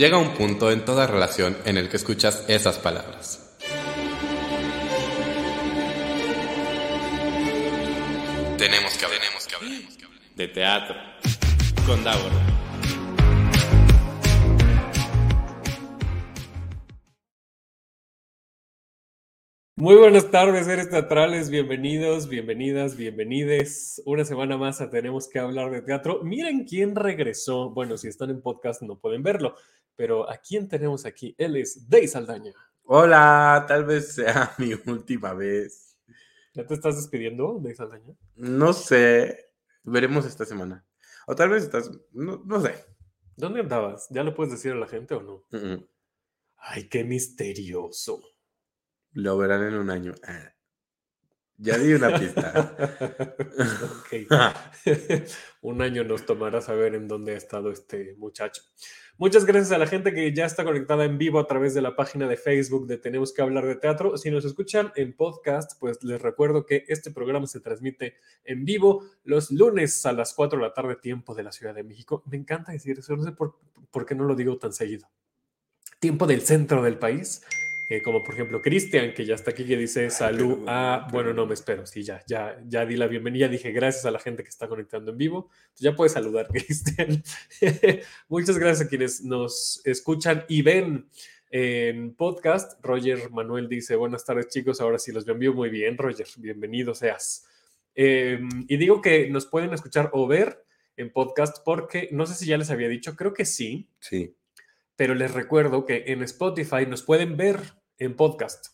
[0.00, 3.54] Llega un punto en toda relación en el que escuchas esas palabras.
[8.56, 9.20] Tenemos que hablar.
[9.20, 10.20] Tenemos que hablar.
[10.36, 10.96] De teatro.
[11.86, 12.32] Con Davor.
[19.80, 24.02] Muy buenas tardes, seres teatrales, bienvenidos, bienvenidas, bienvenides.
[24.04, 26.20] Una semana más a Tenemos que hablar de teatro.
[26.22, 27.70] Miren quién regresó.
[27.70, 29.54] Bueno, si están en podcast no pueden verlo,
[30.00, 31.34] pero ¿a quién tenemos aquí?
[31.36, 32.54] Él es Dey Saldaña.
[32.84, 35.94] Hola, tal vez sea mi última vez.
[36.54, 38.16] ¿Ya te estás despidiendo, Dey Saldaña?
[38.34, 40.86] No sé, veremos esta semana.
[41.26, 42.82] O tal vez estás, no, no sé.
[43.36, 44.06] ¿Dónde andabas?
[44.08, 45.44] ¿Ya lo puedes decir a la gente o no?
[46.56, 48.22] Ay, qué misterioso.
[49.12, 50.14] Lo verán en un año.
[50.26, 50.54] Ah.
[51.62, 52.74] Ya di una pista.
[55.60, 58.62] Un año nos tomará saber en dónde ha estado este muchacho.
[59.18, 61.94] Muchas gracias a la gente que ya está conectada en vivo a través de la
[61.96, 64.16] página de Facebook de Tenemos que hablar de teatro.
[64.16, 69.04] Si nos escuchan en podcast, pues les recuerdo que este programa se transmite en vivo
[69.24, 72.22] los lunes a las 4 de la tarde, tiempo de la Ciudad de México.
[72.24, 73.58] Me encanta decir eso, no sé por,
[73.90, 75.06] por qué no lo digo tan seguido.
[75.98, 77.42] Tiempo del centro del país.
[77.92, 81.44] Eh, como por ejemplo Cristian, que ya está aquí, que dice salud a, bueno, no
[81.44, 84.48] me espero, sí, ya, ya, ya di la bienvenida, dije gracias a la gente que
[84.48, 87.20] está conectando en vivo, ya puedes saludar, Cristian.
[88.28, 91.08] Muchas gracias a quienes nos escuchan y ven
[91.50, 92.78] en podcast.
[92.80, 96.28] Roger Manuel dice, buenas tardes chicos, ahora sí los veo en vivo, muy bien, Roger,
[96.36, 97.44] bienvenido seas.
[97.96, 98.38] Eh,
[98.68, 100.64] y digo que nos pueden escuchar o ver
[100.96, 104.36] en podcast porque no sé si ya les había dicho, creo que sí, Sí.
[104.94, 108.66] pero les recuerdo que en Spotify nos pueden ver en podcast.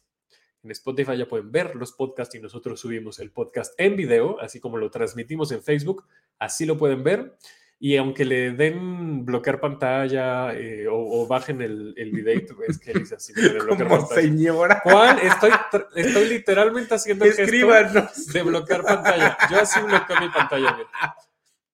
[0.63, 4.59] En Spotify ya pueden ver los podcasts y nosotros subimos el podcast en video, así
[4.59, 6.07] como lo transmitimos en Facebook,
[6.39, 7.37] así lo pueden ver.
[7.79, 12.95] Y aunque le den bloquear pantalla eh, o, o bajen el, el videito, es que
[12.95, 14.21] dice así, bloquear Como pantalla.
[14.23, 14.81] señora.
[14.83, 15.51] Juan, estoy,
[15.95, 18.27] estoy literalmente haciendo el gesto Escríbanos.
[18.29, 19.37] de bloquear pantalla.
[19.51, 20.73] Yo así bloqueo mi pantalla.
[20.77, 21.15] Mira,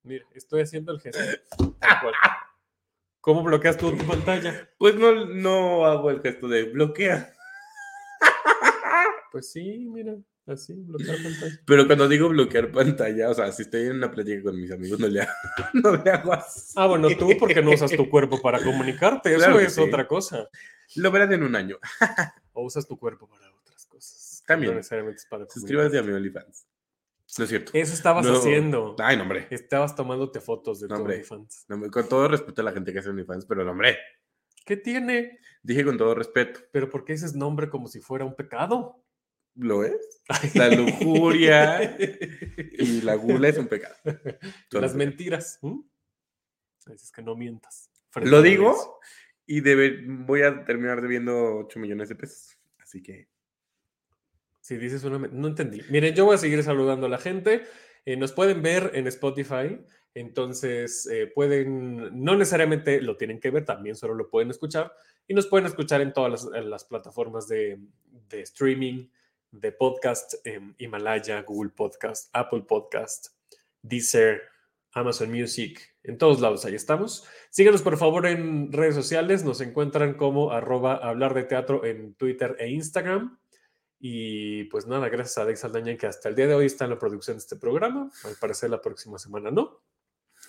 [0.04, 1.20] Mira, estoy haciendo el gesto.
[3.20, 4.68] ¿Cómo bloqueas tú tu pantalla?
[4.78, 7.32] Pues no, no hago el gesto de bloquea.
[9.32, 10.14] Pues sí, mira,
[10.46, 11.60] así, bloquear pantalla.
[11.66, 15.00] Pero cuando digo bloquear pantalla, o sea, si estoy en una plática con mis amigos,
[15.00, 15.32] no le hago,
[15.74, 16.72] no le hago así.
[16.76, 19.80] Ah, bueno, tú porque no usas tu cuerpo para comunicarte, eso Claro es sí.
[19.80, 20.48] otra cosa.
[20.96, 21.78] Lo verán en un año.
[22.52, 24.44] O usas tu cuerpo para otras cosas.
[24.46, 24.72] También.
[24.72, 26.66] No necesariamente es para Suscríbanse a mi OnlyFans.
[27.38, 27.70] No es cierto.
[27.74, 28.34] Eso estabas No.
[28.34, 28.94] haciendo.
[28.98, 29.46] Ay, no, hombre.
[29.48, 31.04] Estabas tomándote fotos de No, tu.
[31.04, 31.64] OnlyFans.
[31.68, 33.96] No, con todo respeto a la gente que hace OnlyFans, pero no, hombre.
[34.66, 35.38] ¿Qué tiene?
[35.62, 36.60] Dije con todo respeto.
[36.72, 39.01] ¿Pero por qué dices nombre como si fuera un pecado?
[39.54, 40.22] ¿Lo es?
[40.54, 43.94] La lujuria y la gula es un pecado.
[44.04, 44.16] Las
[44.70, 45.58] Entonces, mentiras.
[45.62, 45.82] ¿m?
[46.86, 47.90] Dices que no mientas.
[48.14, 49.00] Lo digo
[49.46, 52.58] y debe, voy a terminar debiendo 8 millones de pesos.
[52.78, 53.28] Así que
[54.60, 55.18] Si dices una...
[55.18, 55.82] No entendí.
[55.90, 57.62] Miren, yo voy a seguir saludando a la gente.
[58.04, 59.80] Eh, nos pueden ver en Spotify.
[60.14, 62.24] Entonces, eh, pueden...
[62.24, 64.92] No necesariamente lo tienen que ver, también solo lo pueden escuchar.
[65.26, 67.78] Y nos pueden escuchar en todas las, en las plataformas de,
[68.28, 69.08] de streaming,
[69.52, 73.28] de podcast, en Himalaya, Google Podcast, Apple Podcast,
[73.82, 74.42] Deezer,
[74.92, 75.94] Amazon Music.
[76.02, 77.28] En todos lados, ahí estamos.
[77.50, 79.44] Síganos por favor en redes sociales.
[79.44, 83.38] Nos encuentran como arroba hablar de teatro en Twitter e Instagram.
[84.00, 86.90] Y pues nada, gracias a Alex Saldaña que hasta el día de hoy está en
[86.90, 88.10] la producción de este programa.
[88.24, 89.80] Al parecer la próxima semana no.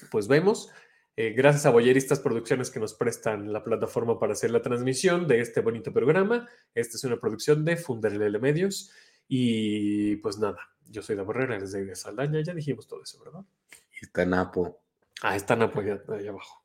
[0.09, 0.71] Pues vemos.
[1.15, 5.41] Eh, gracias a Boyeristas Producciones que nos prestan la plataforma para hacer la transmisión de
[5.41, 6.49] este bonito programa.
[6.73, 8.91] Esta es una producción de Funderlele Medios.
[9.27, 10.57] Y pues nada,
[10.87, 12.41] yo soy de Borrera, desde de Saldaña.
[12.41, 13.41] Ya dijimos todo eso, ¿verdad?
[14.01, 14.81] está Napo.
[15.21, 16.63] Ah, están apoyados ahí abajo.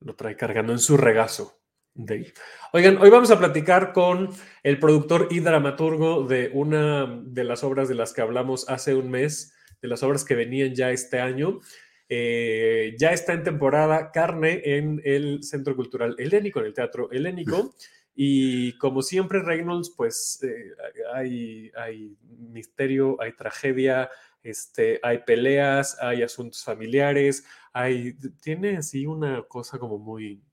[0.00, 1.60] Lo trae cargando en su regazo.
[1.94, 2.34] De.
[2.72, 4.30] Oigan, hoy vamos a platicar con
[4.64, 9.10] el productor y dramaturgo de una de las obras de las que hablamos hace un
[9.10, 11.60] mes, de las obras que venían ya este año.
[12.08, 17.74] Eh, ya está en temporada Carne en el Centro Cultural Helénico, en el Teatro Helénico.
[18.16, 20.70] Y como siempre, Reynolds, pues eh,
[21.12, 24.08] hay, hay misterio, hay tragedia,
[24.40, 30.44] este, hay peleas, hay asuntos familiares, hay, tiene así una cosa como muy,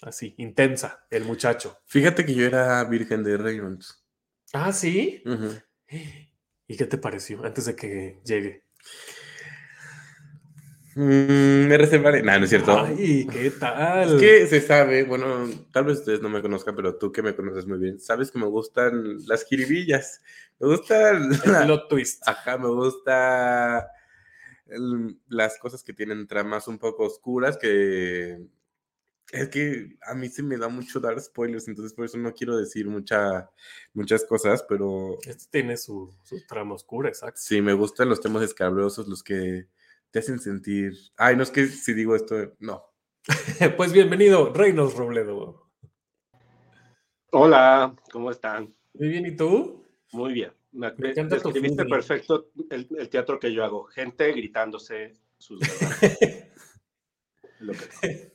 [0.00, 1.78] así, intensa, el muchacho.
[1.84, 4.02] Fíjate que yo era virgen de Reynolds.
[4.54, 5.22] Ah, sí.
[6.68, 8.64] ¿Y qué te pareció antes de que llegue?
[10.96, 12.22] Mm, me reservaré.
[12.22, 12.72] No, no es cierto.
[12.80, 14.14] Ay, ¿qué tal?
[14.14, 17.36] Es que se sabe, bueno, tal vez ustedes no me conozcan, pero tú que me
[17.36, 20.22] conoces muy bien, sabes que me gustan las jiribillas.
[20.58, 21.32] Me gustan.
[21.34, 22.26] El plot twist.
[22.26, 23.90] Ajá, me gusta
[24.68, 28.40] el- las cosas que tienen tramas un poco oscuras que
[29.32, 32.56] Es que a mí se me da mucho dar spoilers, entonces por eso no quiero
[32.56, 33.50] decir mucha,
[33.92, 35.18] muchas cosas, pero...
[35.26, 37.40] Este tiene su, su trama oscura, exacto.
[37.42, 39.66] Sí, me gustan los temas escabrosos, los que
[40.16, 40.94] te hacen sentir...
[41.18, 42.82] Ay, no es que si digo esto, no.
[43.76, 45.68] pues bienvenido, Reinos Robledo.
[47.32, 48.74] Hola, ¿cómo están?
[48.94, 49.84] Muy bien, ¿y tú?
[50.12, 50.52] Muy bien.
[50.72, 53.84] Me, me encanta describiste perfecto el, el, teatro que yo hago.
[53.88, 55.60] Gente gritándose sus
[57.60, 58.32] Lo que...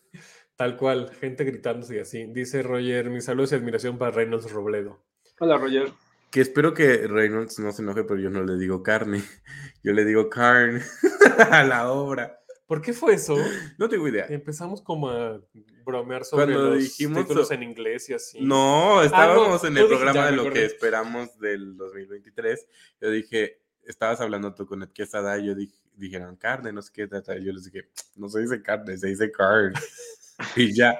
[0.56, 2.26] Tal cual, gente gritándose y así.
[2.28, 5.04] Dice Roger, mi saludos y admiración para Reynolds Robledo.
[5.40, 5.92] Hola, Roger.
[6.32, 9.22] Que espero que Reynolds no se enoje, pero yo no le digo carne.
[9.84, 10.84] Yo le digo carne
[11.50, 12.40] a la obra.
[12.68, 13.36] ¿Por qué fue eso?
[13.80, 14.28] No tengo idea.
[14.30, 15.42] Empezamos como a
[15.84, 18.40] bromear sobre Cuando los dijimos títulos en inglés y así.
[18.42, 22.66] No, estábamos ah, no, en el programa de lo que esperamos del 2023.
[23.02, 26.92] Yo dije, estabas hablando tú con Ed Quesada y yo dije, dijeron carne, no sé
[26.94, 29.74] qué, yo les dije, no se dice carne, se dice carne.
[30.56, 30.98] y ya.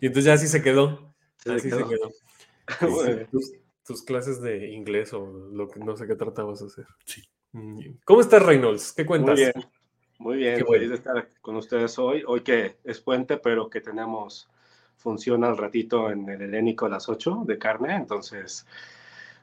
[0.00, 1.14] Y entonces ya así se quedó.
[1.46, 2.12] así se quedó.
[3.92, 6.86] Tus, clases de inglés o lo que no sé qué tratabas de hacer.
[7.04, 7.22] Sí.
[7.52, 8.92] Mm, ¿Cómo estás, Reynolds?
[8.92, 9.38] ¿Qué cuentas?
[9.38, 9.70] Muy bien,
[10.18, 10.66] muy bien.
[10.66, 12.22] Feliz de estar con ustedes hoy.
[12.26, 14.48] Hoy que es puente, pero que tenemos
[14.96, 17.96] función al ratito en el helénico a las 8 de carne.
[17.96, 18.66] Entonces,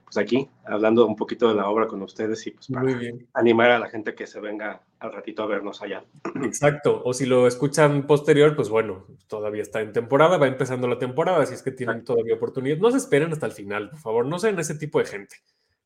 [0.06, 2.98] pues aquí, hablando un poquito de la obra con ustedes y pues para
[3.34, 6.04] animar a la gente que se venga al ratito a vernos allá.
[6.44, 10.98] Exacto, o si lo escuchan posterior, pues bueno, todavía está en temporada, va empezando la
[10.98, 12.78] temporada, así es que tienen todavía oportunidad.
[12.78, 15.38] No se esperen hasta el final, por favor, no sean ese tipo de gente.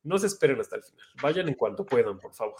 [0.04, 2.56] No se esperen hasta el final, vayan en cuanto puedan, por favor.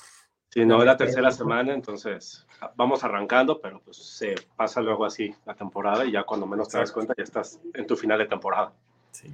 [0.51, 2.47] Sí, no es la tercera semana, entonces
[2.77, 6.77] vamos arrancando, pero pues se pasa luego así la temporada y ya cuando menos te
[6.77, 8.75] das cuenta ya estás en tu final de temporada.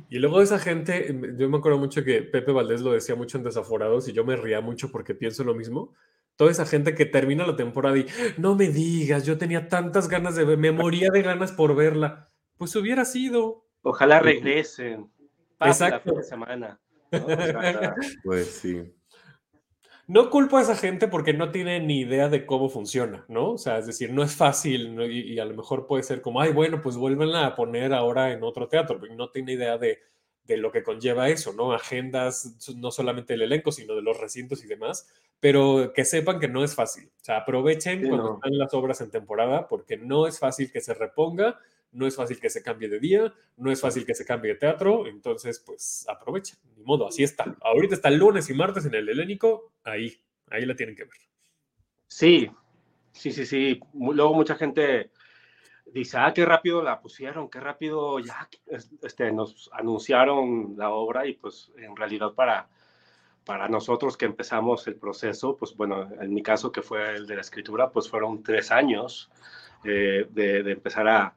[0.09, 3.39] Y luego esa gente, em, yo me acuerdo mucho que Pepe Valdés lo decía mucho
[3.39, 5.93] en Desaforados y yo me ría mucho porque pienso lo mismo.
[6.39, 8.07] Toda esa gente que termina la temporada y
[8.39, 12.31] no me digas, yo tenía tantas ganas de ver, me moría de ganas por verla.
[12.57, 13.67] Pues hubiera sido.
[13.83, 15.11] Ojalá regresen.
[15.61, 16.15] Exacto.
[16.17, 16.81] La semana.
[18.25, 18.95] pues sí
[20.09, 23.53] no culpo a esa gente porque no tiene ni idea de cómo funciona, ¿no?
[23.53, 26.51] O sea, es decir, no es fácil y, a lo mejor puede ser como, ay,
[26.53, 29.99] bueno, pues vuélvenla a poner ahora en otro teatro, pero no tiene idea de,
[30.57, 31.73] lo que conlleva eso, ¿no?
[31.73, 36.49] Agendas, no solamente del elenco, sino de los recintos y demás, pero que sepan que
[36.49, 37.11] no es fácil.
[37.21, 40.95] O sea, aprovechen cuando están las obras en temporada porque no es fácil que se
[40.95, 41.59] reponga
[41.93, 44.59] no es fácil que se cambie de día, no es fácil que se cambie de
[44.59, 47.57] teatro, entonces pues aprovechen, ni modo, así está.
[47.61, 51.19] Ahorita está lunes y martes en el helénico, ahí, ahí la tienen que ver.
[52.07, 52.51] Sí,
[53.13, 53.81] sí, sí, sí.
[53.95, 55.11] Luego mucha gente
[55.93, 58.49] dice, ah, qué rápido la pusieron, qué rápido ya
[59.03, 62.69] este, nos anunciaron la obra y pues en realidad para,
[63.45, 67.37] para nosotros que empezamos el proceso, pues bueno, en mi caso que fue el de
[67.37, 69.31] la escritura, pues fueron tres años
[69.85, 71.35] eh, de empezar a,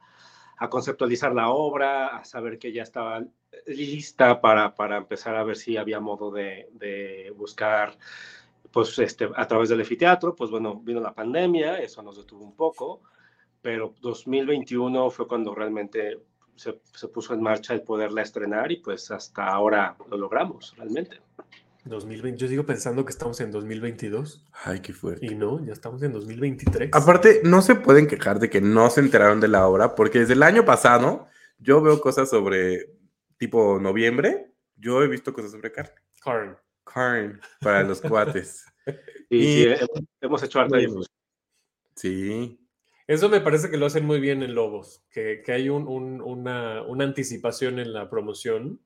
[0.62, 3.20] a conceptualizar la obra, a saber que ya estaba
[3.66, 7.98] lista para, para empezar a ver si había modo de, de, buscar,
[8.70, 12.54] pues este, a través del anfiteatro, pues bueno, vino la pandemia, eso nos detuvo un
[12.54, 13.02] poco,
[13.62, 16.18] pero 2021 fue cuando realmente
[16.56, 21.20] se, se puso en marcha el poderla estrenar y pues hasta ahora lo logramos realmente.
[21.84, 24.44] 2020, yo sigo pensando que estamos en 2022.
[24.64, 25.26] Ay, qué fuerte.
[25.26, 26.90] Y no, ya estamos en 2023.
[26.92, 30.34] Aparte, no se pueden quejar de que no se enteraron de la obra, porque desde
[30.34, 31.26] el año pasado
[31.58, 32.90] yo veo cosas sobre
[33.36, 35.94] tipo noviembre, yo he visto cosas sobre carne.
[36.22, 36.56] Carn.
[36.84, 38.64] Carn, para los cuates.
[39.30, 39.66] y,
[40.20, 40.86] hemos hecho arte
[41.96, 42.61] Sí.
[43.12, 46.22] Eso me parece que lo hacen muy bien en Lobos, que, que hay un, un,
[46.22, 48.80] una, una anticipación en la promoción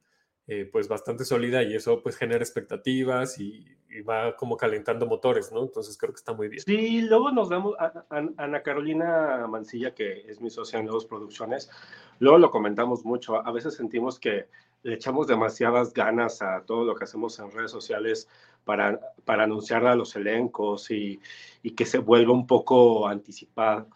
[0.49, 3.64] eh, pues bastante sólida y eso pues genera expectativas y,
[4.06, 5.62] va como calentando motores, ¿no?
[5.62, 6.61] Entonces creo que está muy bien.
[6.61, 11.71] Sí, luego nos damos, a, Ana Carolina Mancilla, que es mi socia en Lobos Producciones,
[12.18, 14.49] luego lo comentamos mucho, a veces sentimos que
[14.83, 18.28] le echamos demasiadas ganas a todo lo que hacemos en redes sociales
[18.64, 21.18] para, para anunciar a los elencos y,
[21.62, 23.88] y que se vuelva un poco anticipado,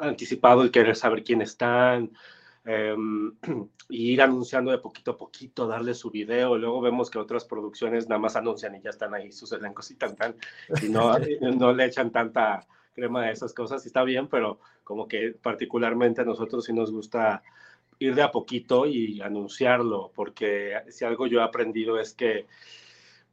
[0.00, 2.12] anticipado el querer saber quién están,
[2.68, 3.32] Em,
[3.88, 6.58] y ir anunciando de poquito a poquito, darle su video.
[6.58, 9.94] Luego vemos que otras producciones nada más anuncian y ya están ahí sus elencos y
[9.94, 10.34] tan, tan,
[10.82, 13.84] y no, no le echan tanta crema de esas cosas.
[13.84, 17.42] Y está bien, pero como que particularmente a nosotros sí nos gusta
[18.00, 22.46] ir de a poquito y anunciarlo, porque si algo yo he aprendido es que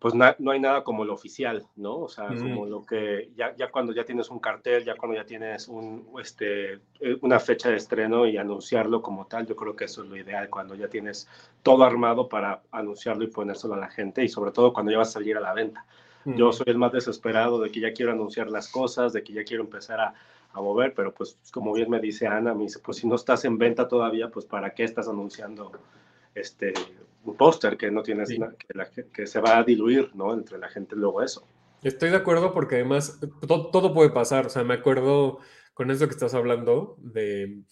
[0.03, 1.95] pues no hay nada como lo oficial, ¿no?
[1.99, 5.25] O sea, como lo que ya, ya cuando ya tienes un cartel, ya cuando ya
[5.25, 9.85] tienes un, este, eh, una fecha de estreno y anunciarlo como tal, yo creo que
[9.85, 11.29] eso es lo ideal, cuando ya tienes
[11.61, 15.07] todo armado para anunciarlo y ponérselo a la gente y sobre todo cuando ya vas
[15.07, 15.85] a salir a la venta.
[16.25, 19.45] Yo soy el más desesperado de que ya quiero anunciar las cosas, de que ya
[19.45, 20.13] quiero empezar a,
[20.51, 23.45] a mover, pero pues como bien me dice Ana, me dice, pues si no estás
[23.45, 25.71] en venta todavía, pues para qué estás anunciando
[26.35, 26.73] este
[27.23, 30.33] un póster que no tienes que, que, se va a diluir, ¿no?
[30.33, 31.47] Entre la gente luego eso.
[31.81, 35.39] Estoy de acuerdo porque además todo puede pasar, o sea, me acuerdo
[35.73, 37.63] con eso que estás hablando de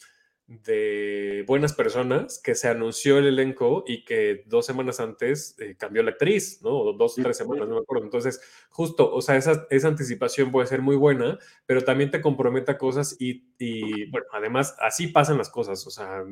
[0.48, 6.04] de buenas personas que se anunció el elenco y que dos semanas antes eh, cambió
[6.04, 6.72] la actriz, ¿no?
[6.72, 8.04] O dos o tres semanas, no me acuerdo.
[8.04, 12.72] Entonces, justo, o sea, esa, esa anticipación puede ser muy buena, pero también te compromete
[12.72, 15.88] a cosas y, y, bueno, además, así pasan las cosas.
[15.88, 16.24] O sea,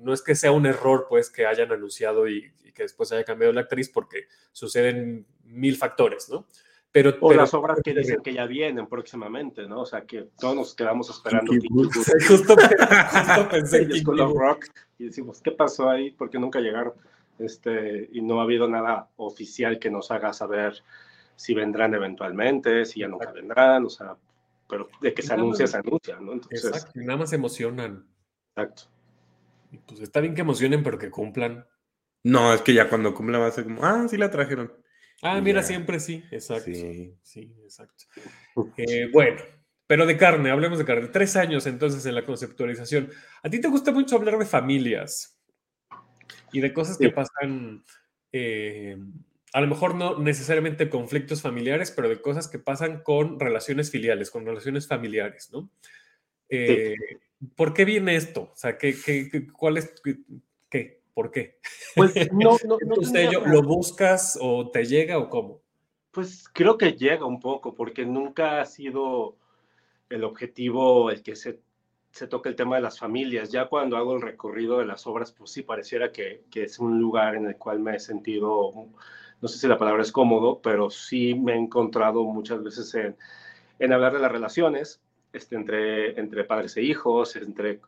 [0.00, 3.24] no es que sea un error, pues, que hayan anunciado y, y que después haya
[3.24, 6.46] cambiado la actriz, porque suceden mil factores, ¿no?
[6.92, 9.80] Pero, o las obras que dicen que ya vienen próximamente, ¿no?
[9.80, 11.50] O sea, que todos nos quedamos esperando.
[12.28, 12.54] justo,
[13.50, 14.66] pensé en Rock
[14.98, 16.10] y decimos, ¿qué pasó ahí?
[16.10, 16.92] ¿Por qué nunca llegaron?
[17.38, 20.82] Este, y no ha habido nada oficial que nos haga saber
[21.34, 24.14] si vendrán eventualmente, si ya nunca vendrán, o sea,
[24.68, 26.34] pero de que se anuncia, se anuncia, ¿no?
[26.34, 28.06] Entonces, exacto, nada más emocionan.
[28.54, 28.82] Exacto.
[29.70, 31.66] Y pues está bien que emocionen, pero que cumplan.
[32.22, 34.72] No, es que ya cuando cumpla va a ser como, ah, sí la trajeron.
[35.22, 36.72] Ah, mira, siempre sí, exacto.
[37.22, 38.04] Sí, exacto.
[38.76, 39.40] Eh, bueno,
[39.86, 41.08] pero de carne, hablemos de carne.
[41.08, 43.08] Tres años entonces en la conceptualización.
[43.42, 45.38] ¿A ti te gusta mucho hablar de familias
[46.52, 47.84] y de cosas que pasan,
[48.32, 48.98] eh,
[49.52, 54.30] a lo mejor no necesariamente conflictos familiares, pero de cosas que pasan con relaciones filiales,
[54.30, 55.70] con relaciones familiares, ¿no?
[56.48, 56.96] Eh,
[57.54, 58.50] ¿Por qué viene esto?
[58.52, 59.94] O sea, ¿qué, qué, cuál es,
[60.68, 61.01] qué?
[61.14, 61.58] ¿Por qué?
[61.94, 62.94] Pues no, no, no
[63.46, 65.60] ¿Lo buscas o te llega o cómo?
[66.10, 69.36] Pues creo que llega un poco, porque nunca ha sido
[70.08, 71.60] el objetivo el que se,
[72.10, 73.50] se toque el tema de las familias.
[73.50, 76.98] Ya cuando hago el recorrido de las obras, pues sí, pareciera que, que es un
[76.98, 78.72] lugar en el cual me he sentido,
[79.40, 83.16] no sé si la palabra es cómodo, pero sí me he encontrado muchas veces en,
[83.78, 85.00] en hablar de las relaciones
[85.32, 87.80] este, entre, entre padres e hijos, entre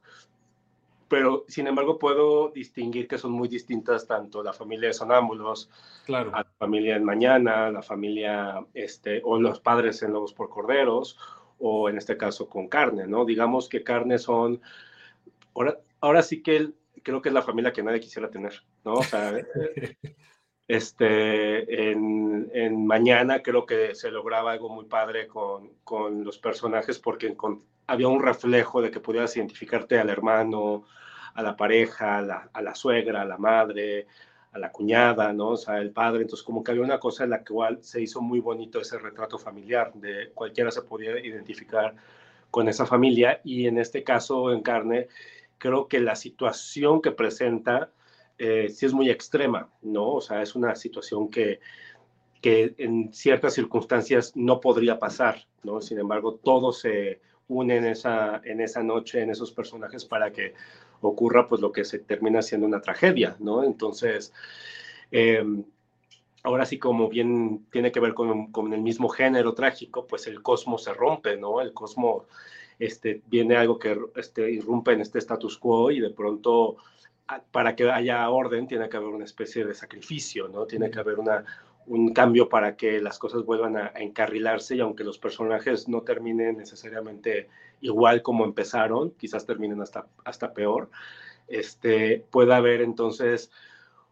[1.15, 5.71] pero sin embargo puedo distinguir que son muy distintas tanto la familia de sonámbulos,
[6.07, 6.35] claro.
[6.35, 11.17] a la familia en mañana, la familia, este, o los padres en lobos por corderos,
[11.61, 13.25] o en este caso con carne, ¿no?
[13.25, 14.61] Digamos que carne son,
[15.55, 16.73] ahora, ahora sí que
[17.05, 18.95] creo que es la familia que nadie quisiera tener, ¿no?
[18.95, 19.35] O sea,
[20.67, 26.99] este, en, en, mañana creo que se lograba algo muy padre con, con los personajes
[26.99, 30.85] porque con, había un reflejo de que podías identificarte al hermano,
[31.35, 34.07] a la pareja, a la, suegra, a la madre,
[34.53, 35.51] a la cuñada, ¿no?
[35.51, 36.23] O sea, el padre.
[36.23, 39.39] Entonces, como que había una cosa en la cual se hizo muy bonito ese retrato
[39.39, 41.95] familiar, de cualquiera se podía identificar
[42.51, 43.41] con esa familia.
[43.45, 45.09] Y en este caso, en carne,
[45.59, 47.91] creo que la situación que presenta
[48.39, 50.15] eh, sí es muy extrema, ¿no?
[50.15, 51.61] O sea, es una situación que,
[52.41, 55.81] que en ciertas circunstancias no podría pasar, ¿no?
[55.81, 60.55] Sin embargo, todo se une en esa, en esa noche, en esos personajes, para que
[61.01, 63.63] ocurra pues lo que se termina siendo una tragedia, ¿no?
[63.63, 64.33] Entonces,
[65.11, 65.65] em,
[66.43, 70.43] ahora sí como bien tiene que ver con, con, el mismo género trágico, pues el
[70.43, 71.61] cosmos se rompe, ¿no?
[71.61, 72.25] El cosmos,
[72.79, 76.77] este, viene algo que este, irrumpe en este status quo y de pronto
[77.51, 80.67] para que haya orden tiene que haber una especie de sacrificio, ¿no?
[80.67, 81.45] Tiene que haber una,
[81.87, 86.57] un cambio para que las cosas vuelvan a, encarrilarse y aunque los personajes no terminen
[86.57, 87.49] necesariamente
[87.81, 90.91] igual como empezaron, quizás terminen hasta, hasta peor,
[91.49, 93.51] este, puede haber entonces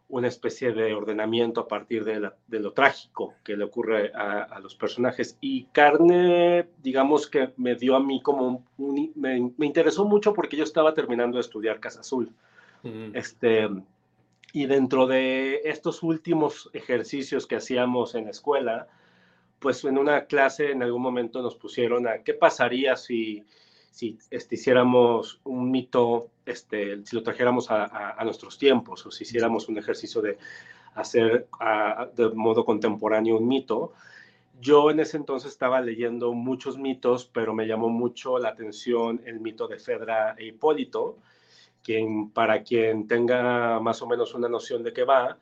[0.09, 5.39] una especie de ordenamiento a partir de, lo trágico que le ocurre a, los personajes.
[5.41, 10.93] Y Carne, digamos que me dio a mí como me, interesó mucho porque yo estaba
[10.93, 12.31] terminando de estudiar Casa Azul.
[13.13, 13.67] Este,
[14.53, 18.87] y dentro de estos últimos ejercicios que hacíamos en la escuela,
[19.57, 23.43] pues en una clase en algún momento nos pusieron a qué pasaría si,
[23.89, 29.67] si este, hiciéramos un mito, este, si lo trajéramos a, nuestros tiempos o si hiciéramos
[29.69, 30.37] un ejercicio de
[30.93, 31.47] hacer
[32.15, 33.93] de modo contemporáneo un mito.
[34.61, 39.39] Yo en ese entonces estaba leyendo muchos mitos, pero me llamó mucho la atención el
[39.39, 41.17] mito de Fedra e Hipólito,
[41.83, 45.37] quien, para quien tenga más o menos una noción de qué va,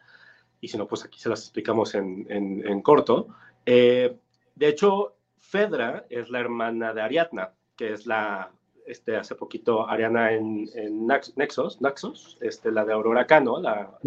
[0.60, 3.28] y si no, pues aquí se las explicamos en, en, corto.
[3.66, 4.16] Eh,
[4.56, 8.52] de hecho, Fedra es la hermana de Ariadna, que es la,
[8.86, 13.98] este, hace poquito, Ariana en, en Nexos, Naxos, este, la de Aurora Cano, la,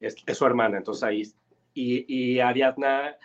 [0.00, 1.22] es, es, su hermana, entonces ahí,
[1.74, 3.16] y, y Ariadna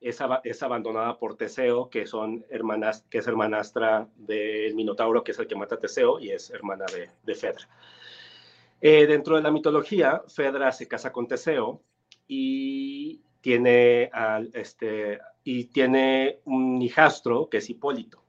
[0.00, 5.46] es, abandonada por Teseo, que, son hermanas, que es hermanastra del Minotauro, que es el
[5.46, 6.84] que mata a Teseo, y es hermana
[7.24, 7.68] de, Fedra.
[8.80, 11.82] Eh, dentro de la mitología, Fedra se casa con Teseo
[12.28, 18.24] y tiene, al, este, y tiene un hijastro que es Hipólito.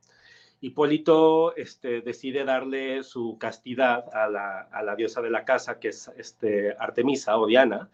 [0.61, 5.89] Hipólito este, decide darle su castidad a la, a la, diosa de la casa, que
[5.89, 7.89] es este, Artemisa o Diana,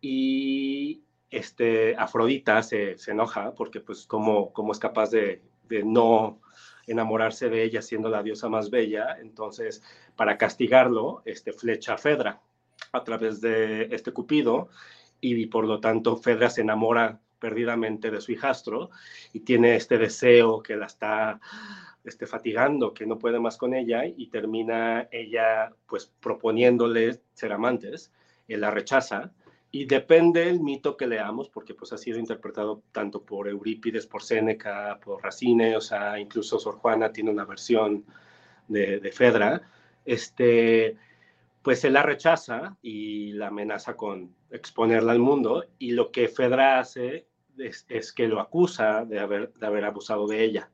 [0.00, 1.04] y
[1.36, 6.40] este, Afrodita se, se enoja porque pues cómo, cómo es capaz de, de, no
[6.86, 9.82] enamorarse de ella siendo la diosa más bella, entonces
[10.16, 12.40] para castigarlo, este, flecha a Fedra
[12.92, 14.68] a través de este Cupido
[15.20, 18.90] y por lo tanto Fedra se enamora perdidamente de su hijastro
[19.32, 21.40] y tiene este deseo que la está
[22.04, 28.12] este, fatigando, que no puede más con ella y termina ella pues proponiéndole ser amantes,
[28.46, 29.32] él la rechaza
[29.74, 34.22] y depende el mito que leamos, porque pues ha sido interpretado tanto por Eurípides, por
[34.22, 38.04] Séneca, por Racine, o sea, incluso Sor Juana tiene una versión
[38.68, 39.62] de, Fedra,
[40.04, 40.96] este,
[41.60, 46.78] pues él la rechaza y la amenaza con exponerla al mundo y lo que Fedra
[46.78, 47.26] hace
[47.58, 50.70] es, es que lo acusa de haber, de haber abusado de ella.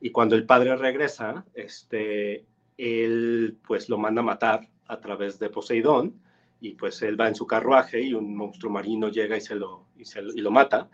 [0.00, 2.44] Y cuando el padre regresa, este,
[2.76, 6.20] él pues lo manda a matar a través de Poseidón
[6.62, 9.88] y pues él va en su carruaje y un monstruo marino llega y, se lo,
[9.96, 10.88] y, se, y lo mata.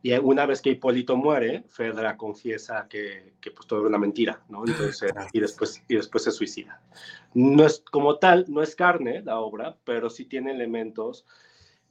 [0.00, 4.42] Y una vez que Hipólito muere, Fedra confiesa que, que pues todo era una mentira,
[4.48, 4.64] ¿no?
[4.66, 6.82] Entonces, y después, y después se suicida.
[7.34, 11.26] No es como tal, no es carne la obra, pero sí tiene elementos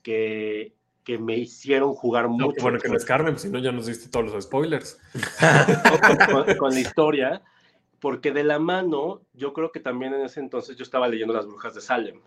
[0.01, 0.73] que,
[1.03, 2.61] que me hicieron jugar no, mucho.
[2.63, 4.99] Bueno, que no es carne, pues, si no ya nos diste todos los spoilers.
[6.27, 7.43] con, con, con, la historia,
[7.99, 11.45] porque de la mano, yo creo que también en ese entonces yo estaba leyendo Las
[11.45, 12.19] Brujas de Salem,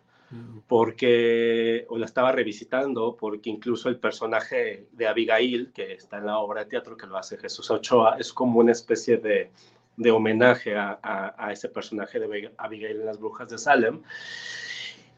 [0.66, 6.38] porque, o la estaba revisitando, porque incluso el personaje de Abigail, que está en la
[6.38, 9.50] obra de teatro que lo hace Jesús Ochoa, es como una especie de,
[9.96, 14.02] de homenaje a, a, a, ese personaje de Abigail en Las Brujas de Salem.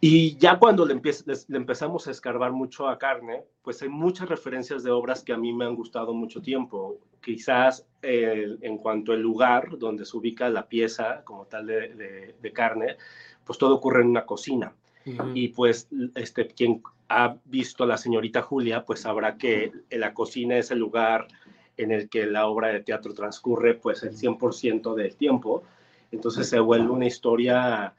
[0.00, 4.28] Y ya cuando le, empe le, empezamos a escarbar mucho a carne, pues hay muchas
[4.28, 6.98] referencias de obras que a mí me han gustado mucho tiempo.
[7.22, 12.52] Quizás en cuanto al lugar donde se ubica la pieza como tal de, de, de
[12.52, 12.98] carne,
[13.44, 14.74] pues todo ocurre en una cocina.
[15.06, 15.32] Uh -huh.
[15.34, 20.58] Y pues este, quien ha visto a la señorita Julia, pues sabrá que la cocina
[20.58, 21.28] es el lugar
[21.76, 25.62] en el que la obra de teatro transcurre pues el 100% del tiempo.
[26.10, 27.94] Entonces se vuelve una historia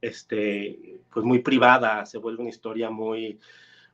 [0.00, 3.38] este, pues muy privada, se vuelve una historia muy,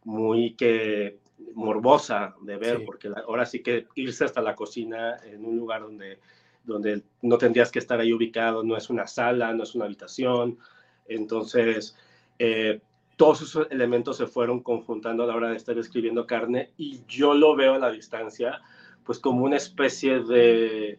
[0.05, 1.19] muy que
[1.55, 2.83] morbosa de ver, sí.
[2.85, 6.19] porque la, ahora sí que irse hasta la cocina en un lugar donde,
[6.65, 10.59] donde no tendrías que estar ahí ubicado, no es una sala, no es una habitación,
[11.07, 11.97] entonces
[12.39, 12.81] eh,
[13.17, 17.35] todos esos elementos se fueron conjuntando a la hora de estar escribiendo carne y yo
[17.35, 18.61] lo veo a la distancia
[19.05, 20.99] pues como una especie de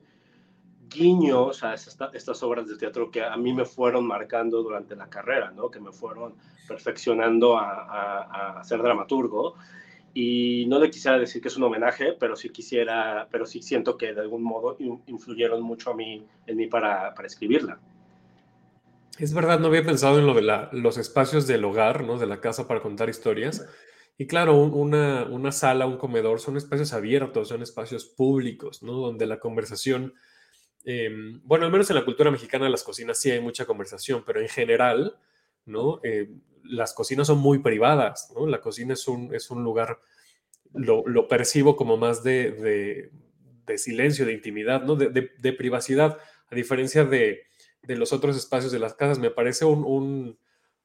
[0.89, 5.09] guiños a esta, estas obras de teatro que a mí me fueron marcando durante la
[5.09, 5.69] carrera, ¿no?
[5.69, 6.33] que me fueron
[6.67, 9.55] perfeccionando a, a, a, ser dramaturgo.
[10.13, 13.95] Y no le quisiera decir que es un homenaje, pero sí quisiera, pero sí siento
[13.95, 14.75] que de algún modo
[15.05, 17.79] influyeron mucho a mí, en mí para, para escribirla.
[19.19, 22.17] Es verdad, no había pensado en lo de los espacios del hogar, ¿no?
[22.17, 23.67] de la casa para contar historias.
[24.17, 28.93] Y claro, una, sala, un comedor son espacios abiertos, son espacios públicos, ¿no?
[28.93, 30.13] donde la conversación
[30.85, 31.09] eh,
[31.43, 34.47] bueno, al menos en la cultura mexicana las cocinas sí hay mucha conversación, pero en
[34.47, 35.19] general,
[35.65, 35.99] ¿no?
[36.03, 36.29] Eh,
[36.63, 38.47] las cocinas son muy privadas, ¿no?
[38.47, 39.99] La cocina es un, es un lugar,
[40.73, 43.11] lo, lo percibo como más de, de,
[43.65, 44.95] de, silencio, de intimidad, ¿no?
[44.95, 46.17] De, de privacidad,
[46.49, 47.48] a diferencia de,
[47.83, 49.19] los otros espacios de las casas.
[49.19, 50.37] Me parece un, un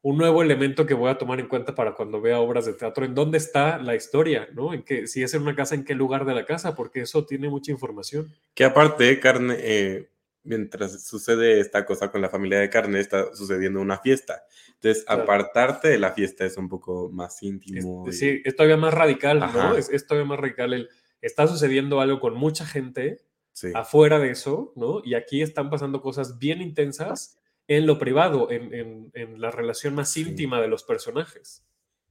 [0.04, 3.06] un nuevo elemento que voy a tomar en cuenta para cuando vea obras de teatro,
[3.06, 4.74] en dónde está la historia, ¿no?
[4.74, 7.24] En qué, si es en una casa, en qué lugar de la casa, porque eso
[7.24, 8.30] tiene mucha información.
[8.52, 10.10] Que aparte, carne, eh,
[10.42, 14.44] mientras sucede esta cosa con la familia de carne, está sucediendo una fiesta.
[14.74, 15.22] Entonces, claro.
[15.22, 18.06] apartarte de la fiesta es un poco más íntimo.
[18.06, 18.18] Es, y...
[18.18, 19.70] Sí, es todavía más radical, Ajá.
[19.70, 19.76] ¿no?
[19.78, 20.74] Es, es, todavía más radical.
[20.74, 20.90] El,
[21.22, 23.22] está sucediendo algo con mucha gente
[23.54, 23.72] sí.
[23.74, 25.00] afuera de eso, ¿no?
[25.02, 29.94] Y aquí están pasando cosas bien intensas en lo privado, en, en, en la relación
[29.94, 30.62] más íntima sí.
[30.62, 31.64] de los personajes.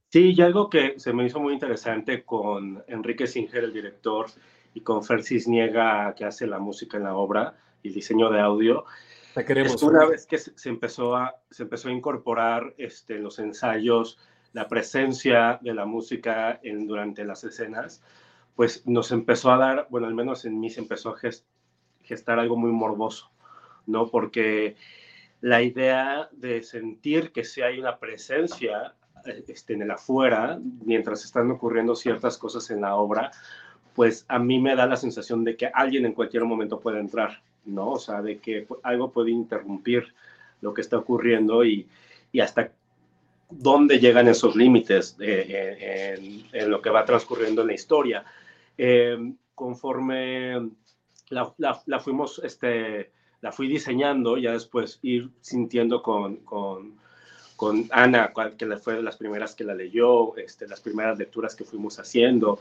[0.08, 4.26] Sí, y algo que se me hizo muy interesante con Enrique Singer, el director,
[4.74, 8.40] y con Fer Cisniega, que hace la música en la obra y el diseño de
[8.40, 8.84] audio.
[9.34, 9.74] La queremos.
[9.74, 14.18] Es una vez que se empezó a, se empezó a incorporar este, en los ensayos
[14.52, 18.02] la presencia de la música en, durante las escenas,
[18.56, 21.44] pues nos empezó a dar, bueno, al menos en mí se empezó a gest,
[22.02, 23.30] gestar algo muy morboso,
[23.86, 24.08] ¿no?
[24.08, 24.76] Porque
[25.40, 28.94] la idea de sentir que si hay una presencia
[29.46, 33.30] este, en el afuera, mientras están ocurriendo ciertas cosas en la obra,
[33.94, 37.42] pues a mí me da la sensación de que alguien en cualquier momento puede entrar,
[37.64, 37.92] ¿no?
[37.92, 40.14] O sea, de que algo puede interrumpir
[40.60, 41.88] lo que está ocurriendo y,
[42.32, 42.72] y hasta
[43.50, 48.24] dónde llegan esos límites en, en, lo que va transcurriendo en la historia.
[48.76, 50.70] Eh, conforme
[51.30, 56.98] la, fuimos, este, la fui diseñando, ya después ir sintiendo con, con,
[57.56, 61.64] con Ana, que fue de las primeras que la leyó, este, las primeras lecturas que
[61.64, 62.58] fuimos haciendo,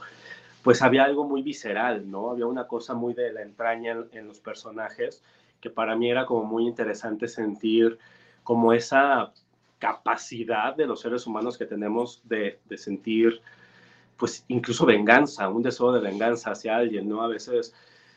[0.64, 2.32] pues había algo muy visceral, ¿no?
[2.32, 5.22] Había una cosa muy de la entraña en, los personajes
[5.60, 7.98] que para mí era como muy interesante sentir
[8.44, 9.32] como esa
[9.80, 13.42] capacidad de los seres humanos que tenemos de, de sentir,
[14.18, 17.24] pues incluso venganza, un deseo de venganza hacia alguien, ¿no?
[17.24, 17.74] A veces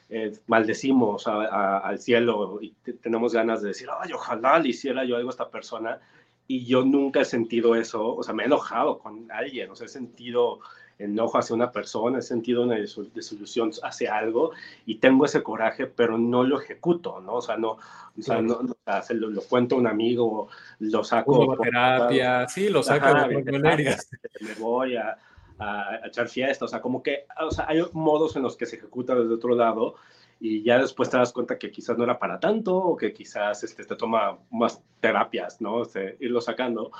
[0.08, 2.70] eh, maldecimos al cielo y
[3.02, 6.00] tenemos ganas de decir, ay, ojalá le hiciera yo algo a esta persona.
[6.48, 9.86] Y yo nunca he sentido eso, o sea, me he enojado con alguien, o sea,
[9.86, 10.60] he sentido
[10.98, 14.52] enojo hacia una persona, he sentido una desilusión hacia algo
[14.86, 17.34] y tengo ese coraje, pero no lo ejecuto, ¿no?
[17.34, 21.46] O sea, no, o sea, no, lo, cuento a un amigo, lo saco.
[21.46, 23.96] Por, terapia, sí, lo saco de
[24.40, 25.18] Me voy a,
[25.58, 28.76] a, echar fiesta, o sea, como que, o sea, hay modos en los que se
[28.76, 29.94] ejecuta desde otro lado
[30.38, 33.64] y ya después te das cuenta que quizás no era para tanto o que quizás
[33.64, 35.82] este, te toma más terapias, ¿no?
[35.82, 36.90] Este, irlo sacando,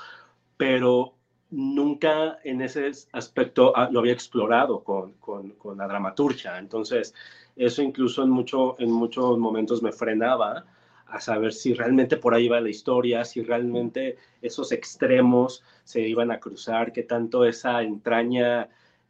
[0.57, 1.13] pero
[1.51, 7.13] nunca en ese aspecto ah, lo había explorado con, con, con, la dramaturgia, entonces
[7.55, 10.65] eso incluso en, mucho, en muchos momentos me frenaba
[11.09, 16.31] a saber si realmente por ahí iba la historia, si realmente esos extremos se iban
[16.31, 18.69] a cruzar, qué tanto esa entraña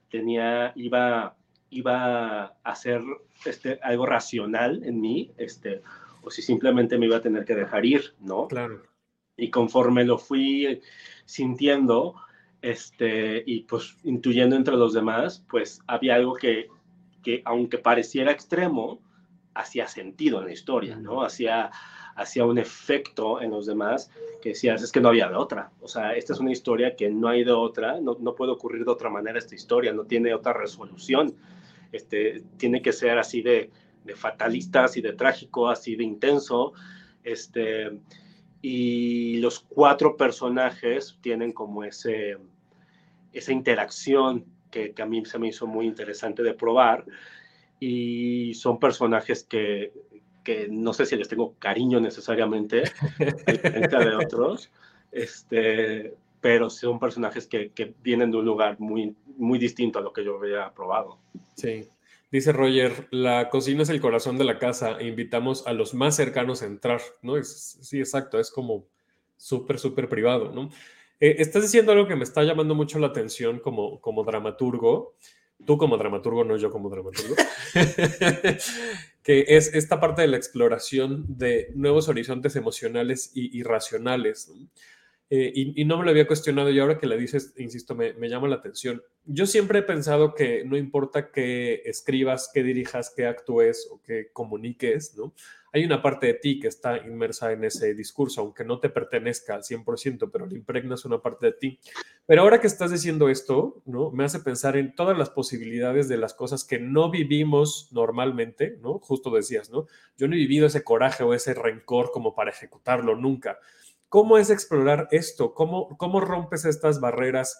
[0.09, 1.35] tenía, iba,
[1.69, 3.01] iba a ser
[3.45, 5.81] este, algo racional en mí, este,
[6.21, 8.47] o si simplemente me iba a tener que dejar ir, ¿no?
[8.47, 8.83] Claro.
[9.35, 10.81] Y conforme lo fui
[11.25, 12.15] sintiendo,
[12.61, 16.67] este, y pues intuyendo entre los demás, pues había algo que,
[17.23, 18.99] que aunque pareciera extremo,
[19.57, 21.23] hacía sentido en la historia, ¿no?
[21.23, 21.71] Hacía,
[22.15, 25.71] hacía un efecto en los demás que decías, es que no había de otra.
[25.81, 28.85] O sea, esta es una historia que no hay de otra, no, no puede ocurrir
[28.85, 31.35] de otra manera esta historia, no tiene otra resolución.
[31.91, 33.71] Este, tiene que ser así de,
[34.03, 36.73] de fatalista, así de trágico, así de intenso.
[37.23, 37.99] Este,
[38.61, 42.37] y los cuatro personajes tienen como ese,
[43.33, 47.05] esa interacción que, que a mí se me hizo muy interesante de probar
[47.79, 49.93] y son personajes que,
[50.43, 52.83] que no sé si les tengo cariño necesariamente,
[53.19, 54.71] de otros,
[55.11, 60.13] este, pero son personajes que, que, vienen de un lugar muy, muy distinto a lo
[60.13, 61.19] que yo había probado.
[61.55, 61.87] Sí.
[62.29, 66.15] Dice Roger, la cocina es el corazón de la casa e invitamos a los más
[66.15, 67.37] cercanos a entrar, ¿no?
[67.37, 68.85] Es, sí, exacto, es como
[69.37, 70.69] súper, súper privado, ¿no?
[71.19, 75.15] Eh, estás diciendo algo que me está llamando mucho la atención como, como dramaturgo,
[75.65, 77.35] tú como dramaturgo, no yo como dramaturgo,
[79.23, 84.51] que es esta parte de la exploración de nuevos horizontes emocionales y, racionales.
[85.29, 88.29] Eh, y, no me lo había cuestionado y ahora que le dices, insisto, me, me,
[88.29, 89.03] llama la atención.
[89.25, 94.29] Yo siempre he pensado que no importa que escribas, que dirijas, que actúes o que
[94.31, 95.33] comuniques, ¿no?
[95.73, 99.55] Hay una parte de ti que está inmersa en ese discurso, aunque no te pertenezca
[99.55, 101.79] al 100%, pero le impregnas una parte de ti.
[102.25, 104.11] Pero ahora que estás diciendo esto, ¿no?
[104.11, 108.99] Me hace pensar en todas las posibilidades de las cosas que no vivimos normalmente, ¿no?
[108.99, 109.87] Justo decías, ¿no?
[110.17, 113.59] Yo no he vivido ese coraje o ese rencor como para ejecutarlo nunca.
[114.09, 115.53] ¿Cómo es explorar esto?
[115.53, 117.59] ¿Cómo, cómo rompes estas barreras?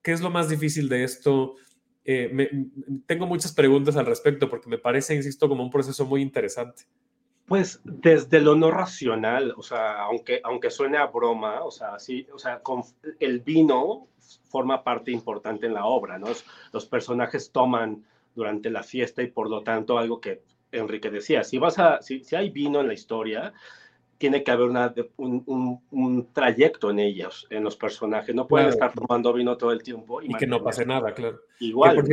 [0.00, 1.54] ¿Qué es lo más difícil de esto?
[2.04, 2.66] Eh,
[3.06, 6.84] tengo muchas preguntas al respecto porque me parece, insisto, como un proceso muy interesante.
[7.52, 12.26] Pues desde lo no racional, o sea, aunque, aunque suene a broma, o sea, sí,
[12.32, 12.82] o sea, con,
[13.20, 14.08] el vino
[14.44, 16.28] forma parte importante en la obra, ¿no?
[16.72, 21.58] Los personajes toman durante la fiesta y por lo tanto algo que Enrique decía, si
[21.58, 23.52] vas a, si, si hay vino en la historia,
[24.22, 28.32] tiene que haber una, un, un, trayecto en ellos, en los personajes.
[28.32, 30.22] No pueden estar tomando vino todo el tiempo.
[30.22, 31.40] Y, que no pase nada, claro.
[31.58, 32.04] Igual.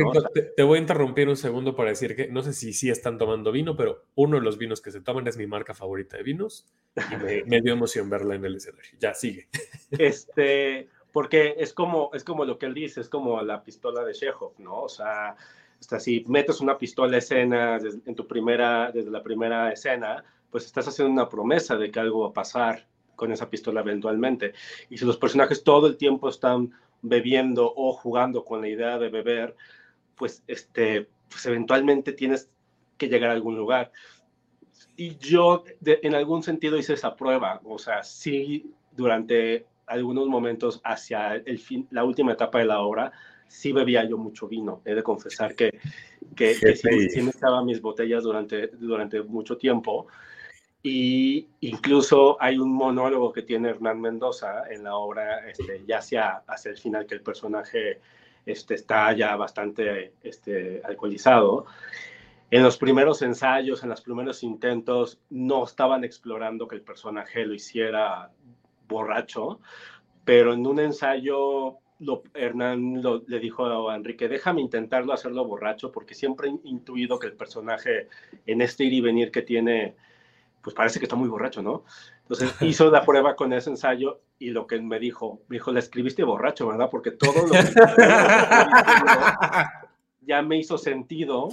[0.56, 3.52] te, voy a interrumpir un segundo para decir que no sé si sí están tomando
[3.52, 6.66] vino, pero uno de los vinos que se toman es mi marca favorita de vinos.
[6.96, 8.90] Y me, dio emoción verla en el escenario.
[8.98, 9.46] Ya, sigue.
[9.92, 14.14] Este, porque es como, es como lo que él dice, es como la pistola de
[14.14, 14.80] Chekhov, ¿no?
[14.82, 15.36] O sea,
[15.78, 20.66] hasta si metes una pistola a escena en tu primera, desde la primera escena, pues
[20.66, 22.86] estás haciendo una promesa de que algo va a pasar
[23.16, 24.54] con esa pistola eventualmente.
[24.88, 29.08] Y si los personajes todo el tiempo están bebiendo o jugando con la idea de
[29.08, 29.56] beber,
[30.16, 32.50] pues, este, pues eventualmente tienes
[32.96, 33.92] que llegar a algún lugar.
[34.96, 41.34] Y yo en algún sentido hice esa prueba, o sea, sí, durante algunos momentos hacia
[41.34, 43.12] el fin, la última etapa de la obra,
[43.48, 44.80] sí bebía yo mucho vino.
[44.84, 45.78] He de confesar que,
[46.36, 50.06] que, sí, sí, me echaba mis botellas durante, durante mucho tiempo.
[50.82, 56.42] Y incluso hay un monólogo que tiene Hernán Mendoza en la obra, este, ya hacia,
[56.46, 58.00] hacia el final, que el personaje
[58.46, 61.66] este, está ya bastante este, alcoholizado.
[62.50, 67.54] en los primeros ensayos, en los primeros intentos, no estaban explorando que el personaje lo
[67.54, 68.30] hiciera
[68.88, 69.60] borracho,
[70.24, 71.78] pero en un ensayo
[72.34, 77.34] Hernán le dijo a Enrique, déjame intentarlo hacerlo borracho, porque siempre he intuido que el
[77.34, 78.08] personaje
[78.46, 79.94] en este ir y venir que tiene,
[80.62, 81.84] pues parece que está muy borracho, ¿no?
[82.22, 85.80] Entonces hizo la prueba con ese ensayo y lo que me dijo, me dijo, la
[85.80, 86.88] escribiste borracho, ¿verdad?
[86.90, 87.58] Porque todo lo que
[90.22, 91.50] ya me hizo sentido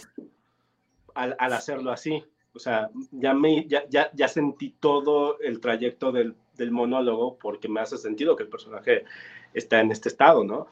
[1.14, 2.24] al, hacerlo así.
[2.54, 7.82] O sea, ya, me, ya, ya, sentí todo el trayecto del, del, monólogo porque me
[7.82, 9.06] hace sentido que el personaje
[9.54, 10.68] está en este estado, ¿no?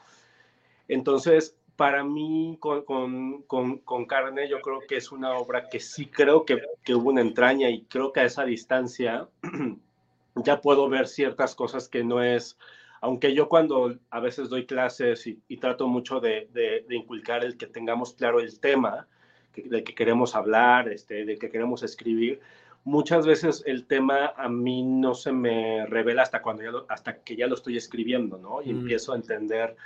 [0.88, 5.80] Entonces, para mí, con, con, con, con Carne, yo creo que es una obra que
[5.80, 9.28] sí creo que, que hubo una entraña y creo que a esa distancia
[10.36, 12.58] ya puedo ver ciertas cosas que no es
[13.02, 17.56] aunque yo cuando a veces doy clases y, trato mucho de, de, de, inculcar el
[17.56, 19.06] que tengamos claro el tema,
[19.54, 22.40] de que queremos hablar, este, de que queremos escribir,
[22.84, 27.36] muchas veces el tema a mí no se me revela hasta, cuando ya hasta que
[27.36, 28.62] ya lo estoy escribiendo, ¿no?
[28.62, 28.80] Y mm.
[28.80, 29.76] empiezo a entender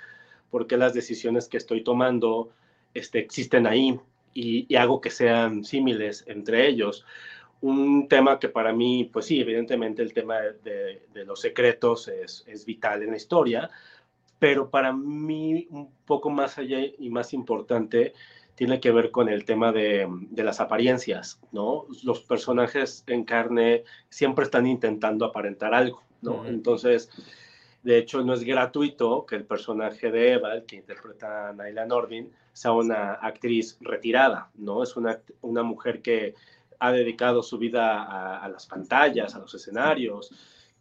[0.50, 2.50] por qué las decisiones que estoy tomando
[2.94, 3.98] este, existen ahí
[4.34, 7.04] y, y hago que sean símiles entre ellos.
[7.60, 12.44] Un tema que para mí, pues sí, evidentemente el tema de, de los secretos es,
[12.46, 13.70] es vital en la historia,
[14.38, 18.14] pero para mí un poco más allá y más importante
[18.54, 21.86] tiene que ver con el tema de, de, las apariencias, ¿no?
[22.02, 26.46] Los personajes en carne siempre están intentando aparentar algo, ¿no?
[26.46, 27.10] Entonces,
[27.82, 31.86] de hecho, no es gratuito que el personaje de Eva, el que interpreta a Naila
[31.86, 34.82] Nordin, sea una actriz retirada, ¿no?
[34.82, 36.34] Es una, una mujer que
[36.78, 40.30] ha dedicado su vida a, a las pantallas, a los escenarios,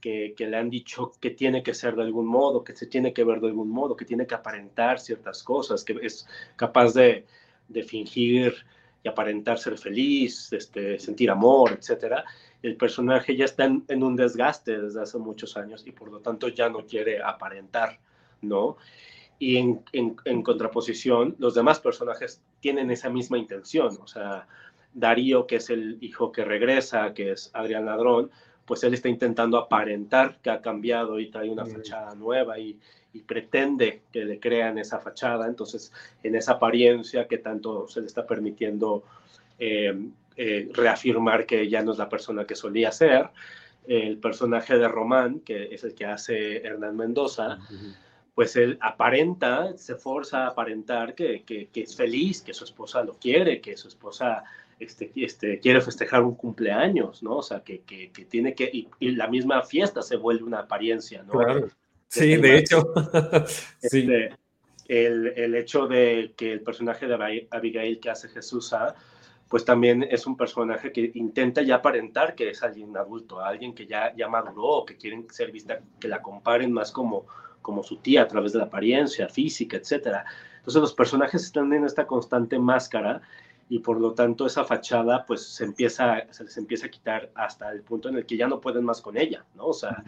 [0.02, 3.14] que, que, le han dicho que tiene que ser de algún modo, que se tiene
[3.14, 7.26] que ver de algún modo, que tiene que aparentar ciertas cosas, que es capaz de,
[7.68, 8.56] de fingir
[9.04, 12.24] y aparentar ser feliz, este, sentir amor, etc.
[12.62, 16.50] El personaje ya está en, un desgaste desde hace muchos años y por lo tanto
[16.50, 18.00] ya no quiere aparentar,
[18.42, 18.78] ¿no?
[19.38, 24.48] Y en, en, contraposición, los demás personajes tienen esa misma intención, o sea,
[24.94, 28.30] Darío, que es el hijo que regresa, que es Adrián Ladrón,
[28.66, 32.78] pues él está intentando aparentar que ha cambiado y trae una fachada nueva y,
[33.14, 35.92] y pretende que le crean esa fachada, entonces
[36.22, 39.04] en esa apariencia que tanto se le está permitiendo
[39.58, 39.98] eh,
[40.36, 43.30] eh, reafirmar que ya no es la persona que solía ser,
[43.88, 47.58] el personaje de Román, que es el que hace Hernán Mendoza,
[48.36, 53.18] pues él aparenta, se forza a aparentar que, que, es feliz, que su esposa lo
[53.18, 54.44] quiere, que su esposa
[54.80, 57.38] este, este, quiere festejar un cumpleaños, ¿no?
[57.38, 61.24] O sea, que, que, tiene que, y, y, la misma fiesta se vuelve una apariencia,
[61.24, 61.34] ¿no?
[61.34, 61.68] Claro.
[62.08, 62.94] Sí, de hecho.
[63.82, 64.08] sí.
[64.10, 64.36] Este,
[64.88, 68.74] el, el, hecho de que el personaje de Abigail que hace Jesús,
[69.50, 73.88] pues también es un personaje que intenta ya aparentar que es alguien adulto, alguien que
[73.88, 77.26] ya, ya maduró, que quieren ser vista, que la comparen más como,
[77.64, 80.20] como su tía a través de la apariencia física, etc.
[80.60, 83.22] Entonces los personajes están en esta constante máscara
[83.70, 87.72] y por lo tanto esa fachada pues se empieza, se les empieza a quitar hasta
[87.72, 89.66] el punto en el que ya no pueden más con ella, ¿no?
[89.66, 90.04] O sea,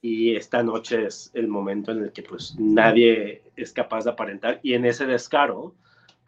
[0.00, 4.58] y esta noche es el momento en el que pues nadie es capaz de aparentar
[4.62, 5.74] y en ese descaro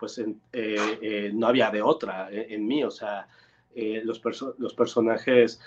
[0.03, 3.29] pues eh, eh, no había de otra en, mí, o sea,
[3.73, 4.21] eh, los,
[4.59, 5.61] los personajes,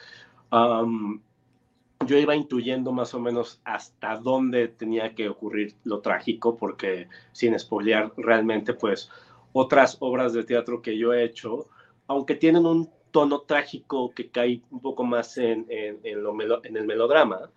[0.52, 7.58] yo iba intuyendo más o menos hasta dónde tenía que ocurrir lo trágico, porque sin
[7.58, 9.10] spoilear realmente pues
[9.54, 11.69] otras obras de teatro que yo he hecho,
[12.08, 17.50] aunque tienen un tono trágico que cae un poco más en, en, en el melodrama,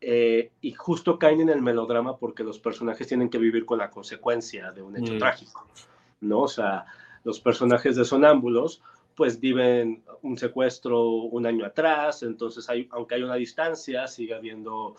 [0.00, 3.90] eh, y justo caen en el melodrama porque los personajes tienen que vivir con la
[3.90, 5.18] consecuencia de un hecho mm.
[5.18, 5.66] trágico,
[6.20, 6.42] ¿no?
[6.42, 6.86] O sea,
[7.24, 8.82] los personajes de sonámbulos
[9.14, 14.94] pues viven un secuestro un año atrás, entonces hay, aunque hay una distancia, sigue habiendo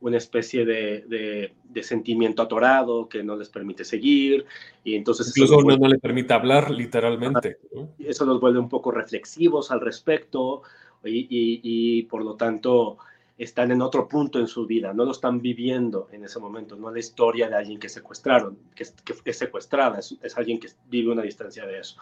[0.00, 4.46] una especie de, de, sentimiento atorado que no les permite seguir
[4.84, 7.58] y entonces incluso uno no le permite hablar literalmente
[7.98, 10.62] eso los vuelve un poco reflexivos al respecto
[11.04, 12.98] y, y, y por lo tanto
[13.38, 16.90] están en otro punto en su vida, no lo están viviendo en ese momento, no
[16.90, 21.22] la historia de alguien que secuestraron, que, que es secuestrada, es, alguien que vive una
[21.22, 21.96] distancia de eso.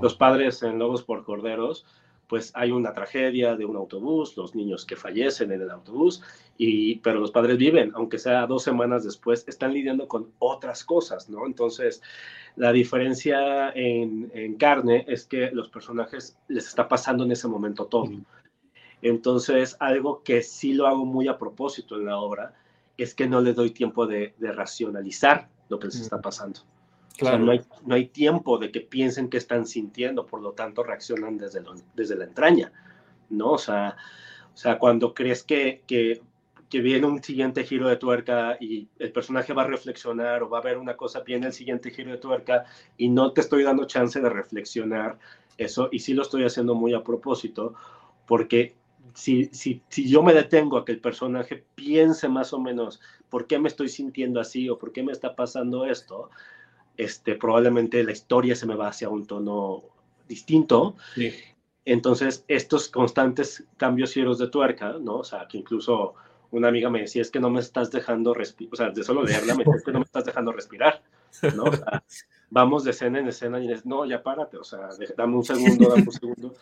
[0.00, 1.84] Los padres en Lobos por Corderos,
[2.26, 6.22] pues hay una tragedia de un autobús, los niños que fallecen en el autobús,
[6.56, 11.28] y, pero los padres viven, aunque sea dos semanas después, están lidiando con otras cosas,
[11.28, 11.46] ¿no?
[11.46, 12.02] Entonces,
[12.56, 17.86] la diferencia en, en carne es que los personajes les está pasando en ese momento
[17.86, 18.10] todo.
[19.02, 22.54] Entonces, algo que sí lo hago muy a propósito en la obra
[22.96, 26.60] es que no le doy tiempo de, racionalizar lo que les está pasando.
[27.16, 27.38] Claro.
[27.38, 31.36] no, hay, no hay tiempo de que piensen que están sintiendo, por lo tanto reaccionan
[31.36, 31.62] desde,
[31.94, 32.72] desde la entraña,
[33.28, 33.52] ¿no?
[33.52, 33.96] O sea,
[34.54, 36.22] o sea cuando crees que, que,
[36.70, 40.58] que, viene un siguiente giro de tuerca y el personaje va a reflexionar o va
[40.58, 43.84] a ver una cosa, viene el siguiente giro de tuerca y no te estoy dando
[43.86, 45.18] chance de reflexionar
[45.56, 47.74] eso, y sí lo estoy haciendo muy a propósito,
[48.26, 48.76] porque
[49.14, 53.46] si, si, si yo me detengo a que el personaje piense más o menos por
[53.46, 56.30] qué me estoy sintiendo así o por qué me está pasando esto,
[56.96, 59.84] este, probablemente la historia se me va hacia un tono
[60.28, 60.96] distinto.
[61.84, 65.18] Entonces, estos constantes cambios cielos de tuerca, ¿no?
[65.18, 66.14] O sea, que incluso
[66.50, 69.22] una amiga me decía, es que no me estás dejando respirar, o sea, de solo
[69.22, 71.02] leerla me es que no me estás dejando respirar,
[71.54, 71.64] ¿no?
[71.64, 72.02] O sea,
[72.50, 75.88] vamos de escena en escena y dices, no, ya párate, o sea, dame un segundo,
[75.88, 76.54] dame un segundo,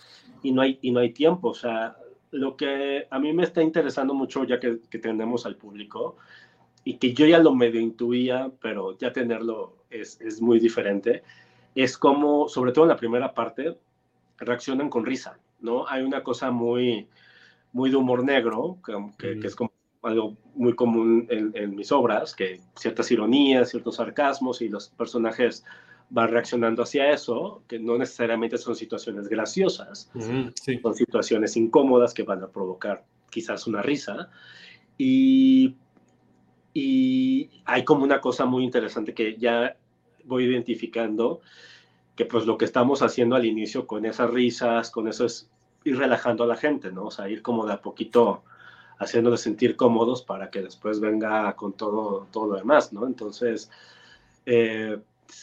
[0.43, 1.97] y no hay, y no hay tiempo, o sea,
[2.37, 6.17] lo que a mí me está interesando mucho, ya que, que tenemos al público,
[6.85, 11.23] y que yo ya lo medio intuía, pero ya tenerlo es, es muy diferente,
[11.75, 13.77] es como, sobre todo en la primera parte,
[14.39, 15.87] reaccionan con risa, ¿no?
[15.89, 17.09] Hay una cosa muy,
[17.73, 18.79] muy de humor negro,
[19.19, 19.73] que, que, es como
[20.03, 25.65] algo muy común en, en, mis obras, que ciertas ironías, ciertos sarcasmos y los personajes
[26.11, 32.43] van reaccionando hacia eso, que no necesariamente son situaciones graciosas, son situaciones incómodas que van
[32.43, 34.31] a provocar quizás una risa.
[34.99, 35.75] Y
[36.79, 39.79] y hay como una cosa muy interesante que ya
[40.25, 41.41] voy identificando,
[42.15, 45.49] que pues lo que estamos haciendo al inicio con esas risas, con eso es
[45.85, 47.07] ir relajando a la gente, ¿no?
[47.07, 48.43] O sea, ir como de a poquito
[48.99, 53.07] haciéndoles sentir cómodos para que después venga con todo, todo lo demás, ¿no?
[53.07, 53.71] Entonces,
[54.45, 54.99] eh,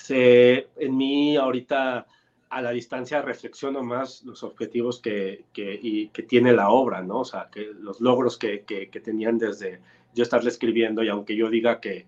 [0.09, 2.05] en mí ahorita
[2.49, 7.21] a la distancia reflexiono más los objetivos que, que, y, que tiene la obra, ¿no?
[7.21, 9.81] O sea, que los logros que, que, que tenían desde
[10.13, 12.05] yo estarle escribiendo y aunque yo diga que,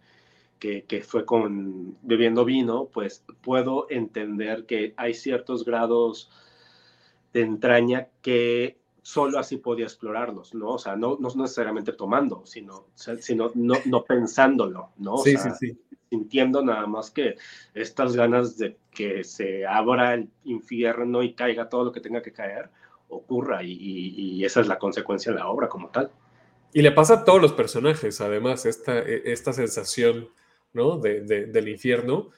[0.59, 6.31] que, fue con bebiendo vino, pues puedo entender que hay ciertos grados
[7.33, 10.69] de entraña que solo así podía explorarlos, ¿no?
[10.69, 15.17] O sea, no, no necesariamente tomando, sino, sino no, no pensándolo, ¿no?
[15.17, 15.79] sí, sí, sí.
[16.09, 17.35] Sintiendo nada más que
[17.75, 22.33] estas ganas de que se abra el infierno y caiga todo lo que tenga que
[22.33, 22.71] caer,
[23.09, 26.09] ocurra y, y esa es la consecuencia de la obra como tal.
[26.73, 30.29] Y le pasa a todos los personajes, además, esta, e, esta sensación
[30.73, 30.97] ¿no?
[30.97, 32.31] de, del infierno,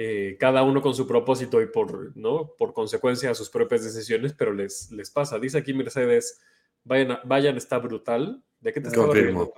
[0.00, 2.54] eh, cada uno con su propósito y por, ¿no?
[2.56, 5.40] por consecuencia a sus propias decisiones, pero les, les pasa.
[5.40, 6.40] Dice aquí Mercedes,
[6.84, 8.40] vayan, vayan está brutal.
[8.60, 9.52] ¿De qué te estás riendo?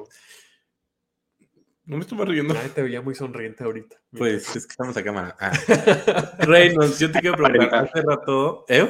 [1.85, 2.55] No me estoy riendo.
[2.59, 4.01] Ay, te veía muy sonriente ahorita.
[4.17, 5.37] Pues es que estamos a cámara.
[5.39, 5.53] Ah.
[6.39, 8.65] Reynolds, yo te quiero preguntar hace rato.
[8.67, 8.89] ¿Eh?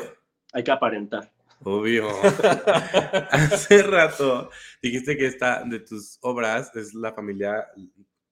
[0.52, 1.32] Hay que aparentar.
[1.64, 2.10] Obvio.
[3.32, 7.66] Hace rato dijiste que esta de tus obras es la familia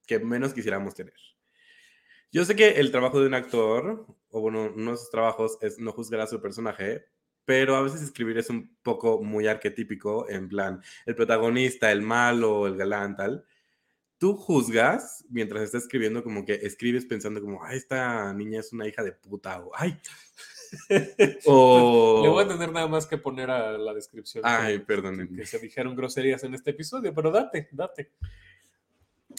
[0.06, 1.14] que menos quisiéramos tener.
[2.30, 5.78] Yo sé que el trabajo de un actor, o bueno, uno de sus trabajos es
[5.78, 7.06] no juzgar a su personaje,
[7.44, 12.66] pero a veces escribir es un poco muy arquetípico, en plan, el protagonista, el malo,
[12.66, 13.44] el galán, tal.
[14.18, 18.86] Tú juzgas mientras estás escribiendo, como que escribes pensando como, ay, esta niña es una
[18.86, 19.98] hija de puta, o ay,
[21.46, 22.20] o...
[22.22, 24.42] Le voy a tener nada más que poner a la descripción.
[24.46, 25.34] Ay, perdón.
[25.34, 28.12] Que se dijeron groserías en este episodio, pero date, date.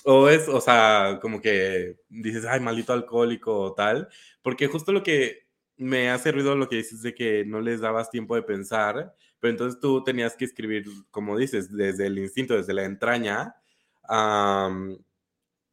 [0.06, 4.08] O es, o sea, como que dices, ay, maldito alcohólico o tal,
[4.42, 8.10] porque justo lo que me hace ruido lo que dices de que no les dabas
[8.10, 12.74] tiempo de pensar, pero entonces tú tenías que escribir, como dices, desde el instinto, desde
[12.74, 13.56] la entraña,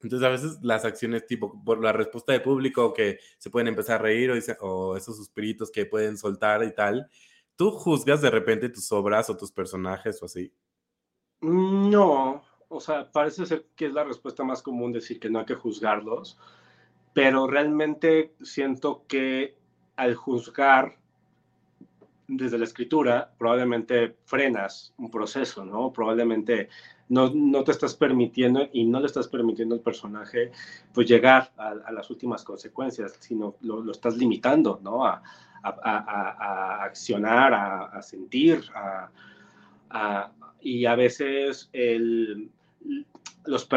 [0.00, 3.96] entonces a veces las acciones tipo por la respuesta de público que se pueden empezar
[3.96, 7.10] a reír o, o esos suspiritos que pueden soltar y tal,
[7.56, 10.52] ¿tú juzgas de repente tus obras o tus personajes o así?
[11.40, 15.44] No, o sea, parece ser que es la respuesta más común decir que no hay
[15.46, 16.38] que juzgarlos,
[17.12, 19.56] pero realmente siento que
[19.96, 20.96] al juzgar
[22.28, 25.92] desde la escritura, probablemente frenas un proceso, ¿no?
[25.92, 26.68] Probablemente
[27.08, 30.50] no, no, te estás permitiendo y no le estás permitiendo al personaje
[30.92, 35.06] pues llegar a, las últimas consecuencias, sino lo, lo estás limitando, ¿no?
[35.06, 35.22] A,
[35.62, 38.62] a, a accionar, a, sentir,
[40.60, 42.50] y a veces el,
[43.44, 43.68] los,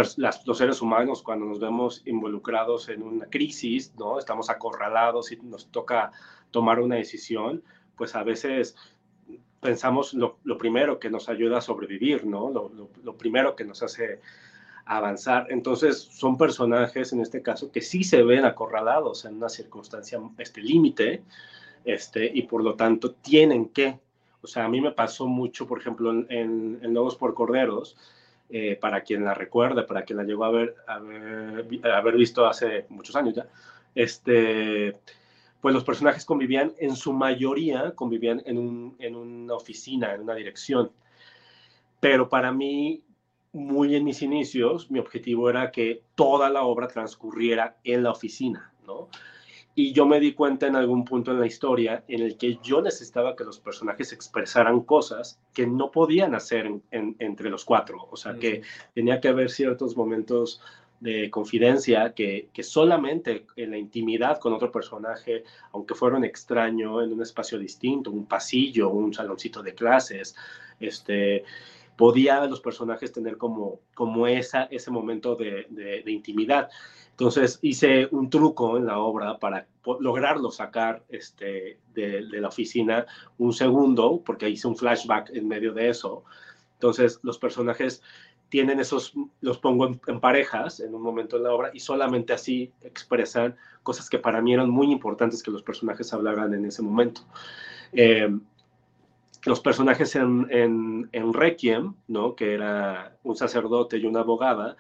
[0.58, 4.20] seres humanos cuando nos vemos involucrados en una crisis, ¿no?
[4.20, 6.12] Estamos acorralados y nos toca
[6.52, 7.64] tomar una decisión,
[7.96, 8.76] pues a veces
[9.60, 12.50] pensamos lo, primero que nos ayuda a sobrevivir, ¿no?
[12.50, 14.22] Lo, primero que nos hace
[14.86, 15.48] avanzar.
[15.50, 20.62] Entonces, son personajes, en este caso, que sí se ven acorralados en una circunstancia, este
[20.62, 21.24] límite,
[21.84, 24.00] este, y por lo tanto tienen que,
[24.42, 27.98] o sea, a mí me pasó mucho, por ejemplo, en, Lobos por Corderos,
[28.50, 32.86] eh, para quien la recuerde, para quien la llegó a ver, a ver visto hace
[32.90, 33.48] muchos años ya,
[33.96, 34.98] este,
[35.62, 40.36] pues los personajes convivían, en su mayoría, convivían en, un, en una oficina, en una
[40.36, 40.92] dirección.
[42.00, 43.04] Pero para mí,
[43.52, 48.74] muy en mis inicios, mi objetivo era que toda la obra transcurriera en la oficina,
[48.86, 49.10] ¿no?
[49.82, 52.82] Y yo me di cuenta en algún punto en la historia en el que yo
[52.82, 58.06] necesitaba que los personajes expresaran cosas que no podían hacer entre los cuatro.
[58.12, 58.62] O sea, que
[58.94, 60.62] tenía que haber ciertos momentos
[61.00, 67.02] de confidencia que, que, solamente en la intimidad con otro personaje, aunque fuera un extraño,
[67.02, 70.36] en un espacio distinto, un pasillo, un saloncito de clases,
[70.82, 71.46] este,
[72.00, 76.70] podía los personajes tener como, como esa, ese momento de, de, intimidad.
[77.20, 79.68] Entonces hice un truco en la obra para
[80.00, 83.06] lograrlo sacar este, de, la oficina
[83.38, 86.24] un segundo, porque hice un flashback en medio de eso.
[86.76, 88.02] Entonces los personajes
[88.48, 92.72] tienen esos, los pongo en, parejas en un momento en la obra y solamente así
[92.84, 97.20] expresan cosas que para mí eran muy importantes que los personajes hablaran en ese momento.
[97.92, 98.34] Eh,
[99.44, 100.48] los personajes en,
[101.12, 102.34] en, Requiem, ¿no?
[102.34, 104.78] que era un sacerdote y una abogada,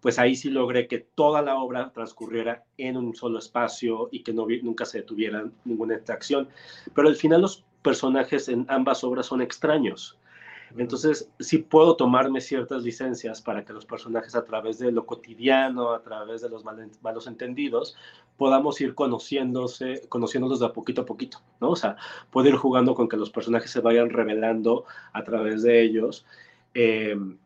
[0.00, 4.32] pues ahí sí logré que toda la obra transcurriera en un solo espacio y que
[4.32, 6.48] no, nunca se detuviera ninguna interacción.
[6.94, 10.18] Pero al final los personajes en ambas obras son extraños.
[10.76, 15.92] Entonces, sí puedo tomarme ciertas licencias para que los personajes a través de lo cotidiano,
[15.92, 17.96] a través de los malos entendidos,
[18.36, 21.70] podamos ir conociéndose, conociéndolos de a poquito a poquito, ¿no?
[21.70, 21.96] O sea,
[22.30, 26.26] puedo ir jugando con que los personajes se vayan revelando a través de ellos,
[26.74, 27.38] em,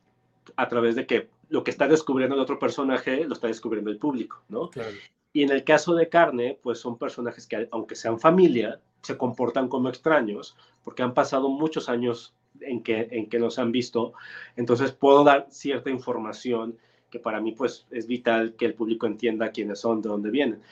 [0.56, 3.98] a través de que lo que está descubriendo el otro personaje lo está descubriendo el
[3.98, 4.70] público, ¿no?
[5.34, 9.68] Y en el caso de Carne, pues son personajes que, aunque sean familia, se comportan
[9.68, 14.14] como extraños, porque han pasado muchos años en que, en que nos han visto.
[14.56, 16.78] Entonces puedo dar cierta información
[17.10, 20.62] que para mí pues es vital que el público entienda quiénes son, de dónde vienen.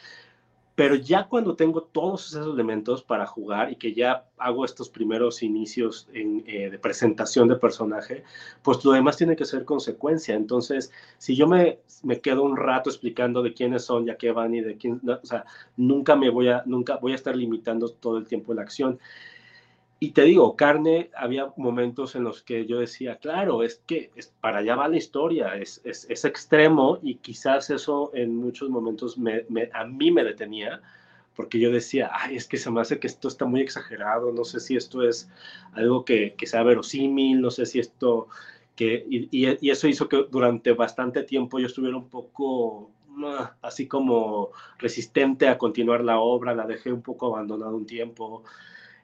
[0.81, 5.43] Pero ya cuando tengo todos esos elementos para jugar y que ya hago estos primeros
[5.43, 8.25] inicios eh, de presentación de personaje,
[8.63, 10.35] pues lo demás tiene que ser consecuencia.
[10.35, 14.55] Entonces, si yo me, me quedo un rato explicando de quiénes son, ya que van
[14.55, 15.45] y de quién, o sea,
[15.77, 18.99] nunca me voy a, nunca voy a estar limitando todo el tiempo la acción.
[20.03, 24.29] Y te digo, carne, había momentos en los que yo decía, claro, es que es,
[24.41, 29.19] para allá va la historia, es, es, es, extremo y quizás eso en muchos momentos
[29.19, 29.45] me,
[29.75, 30.81] a mí me detenía,
[31.37, 34.43] porque yo decía, ay, es que se me hace que esto está muy exagerado, no
[34.45, 35.29] sé si esto es
[35.75, 38.29] algo que, que sea verosímil, no sé si esto,
[38.77, 42.91] que, y, y, eso hizo que durante bastante tiempo yo estuviera un poco
[43.27, 44.49] ah, así como
[44.79, 48.45] resistente a continuar la obra, la dejé un poco abandonada un tiempo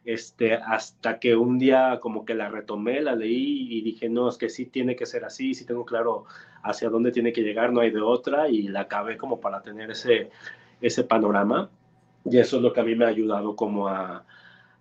[0.07, 4.39] este, hasta que un día como que la retomé, la leí y dije, no, es
[4.39, 6.27] que sí tiene que ser así, sí tengo claro
[6.63, 9.91] hacia dónde tiene que llegar, no hay de otra, y la acabé como para tener
[9.91, 10.31] ese,
[10.81, 11.71] ese panorama,
[12.25, 14.25] y eso es lo que a mí me ha ayudado como a,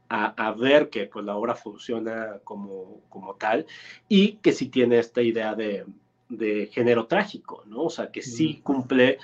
[0.09, 3.65] a, ver que pues la obra funciona como, como tal,
[4.07, 5.85] y que sí tiene esta idea de,
[6.29, 7.85] de género trágico, ¿no?
[7.85, 9.17] O sea, que sí cumple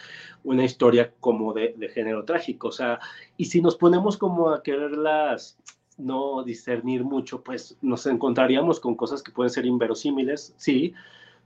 [0.44, 3.00] una historia como de, de, género trágico, o sea,
[3.38, 5.60] y si nos ponemos como a quererlas
[6.02, 10.94] no discernir mucho, pues nos encontraríamos con cosas que pueden ser inverosímiles, sí,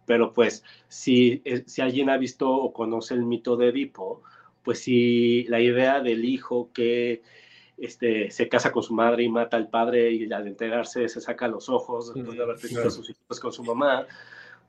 [0.06, 4.22] pero pues si, eh, si alguien ha visto o conoce el mito de Edipo,
[4.64, 7.22] pues si la idea del hijo que
[7.78, 11.48] este, se casa con su madre y mata al padre y al enterarse se saca
[11.48, 14.06] los ojos después de haber tenido a sus hijos con su mamá,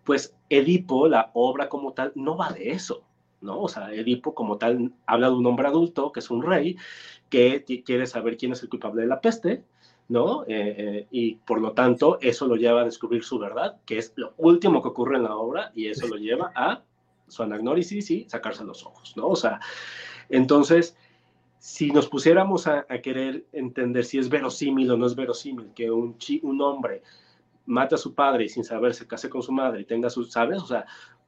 [0.05, 3.05] pues Edipo, la obra como tal, no va de eso,
[3.41, 3.62] ¿no?
[3.62, 6.76] O sea, Edipo como tal habla de un hombre adulto, que es un rey,
[7.28, 9.64] que quiere saber quién es el culpable de la peste,
[10.09, 10.44] ¿no?
[10.44, 14.12] Eh, eh, y por lo tanto, eso lo lleva a descubrir su verdad, que es
[14.16, 16.82] lo último que ocurre en la obra, y eso lo lleva a
[17.26, 19.28] su anagnórisis y sacarse los ojos, ¿no?
[19.28, 19.61] O sea,
[20.28, 20.96] entonces,
[21.59, 26.16] si nos pusiéramos a, querer entender si es verosímil o no es verosímil que un,
[26.42, 27.02] un hombre
[27.66, 30.30] mate a su padre y sin saber se case con su madre y tenga sus,
[30.30, 30.62] ¿sabes?
[30.62, 30.86] O sea,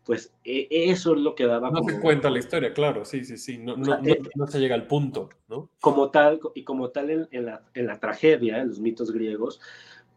[0.08, 1.70] pues e, eso es lo que daba.
[1.70, 4.74] No se cuenta la historia, claro, sí, sí, sí, no, no, eh, no, se llega
[4.74, 5.68] al punto, ¿no?
[5.82, 9.60] Como tal, y como tal en, en, la, en la, tragedia, en los mitos griegos,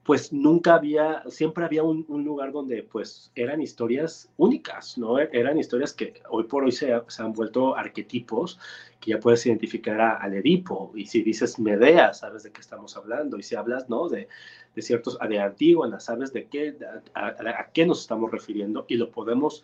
[0.04, 5.20] pues nunca había, siempre había un, un, lugar donde pues eran historias únicas, ¿no?
[5.20, 8.60] Eran historias que hoy por hoy se, se han vuelto arquetipos
[9.00, 12.96] que ya puedes identificar a, al Edipo, y si dices Medea, sabes de qué estamos
[12.98, 14.08] hablando, y si hablas, ¿no?
[14.10, 14.28] De,
[14.76, 16.78] de ciertos, de Antígona, sabes de qué,
[17.14, 19.64] a, a, qué nos estamos refiriendo, y lo podemos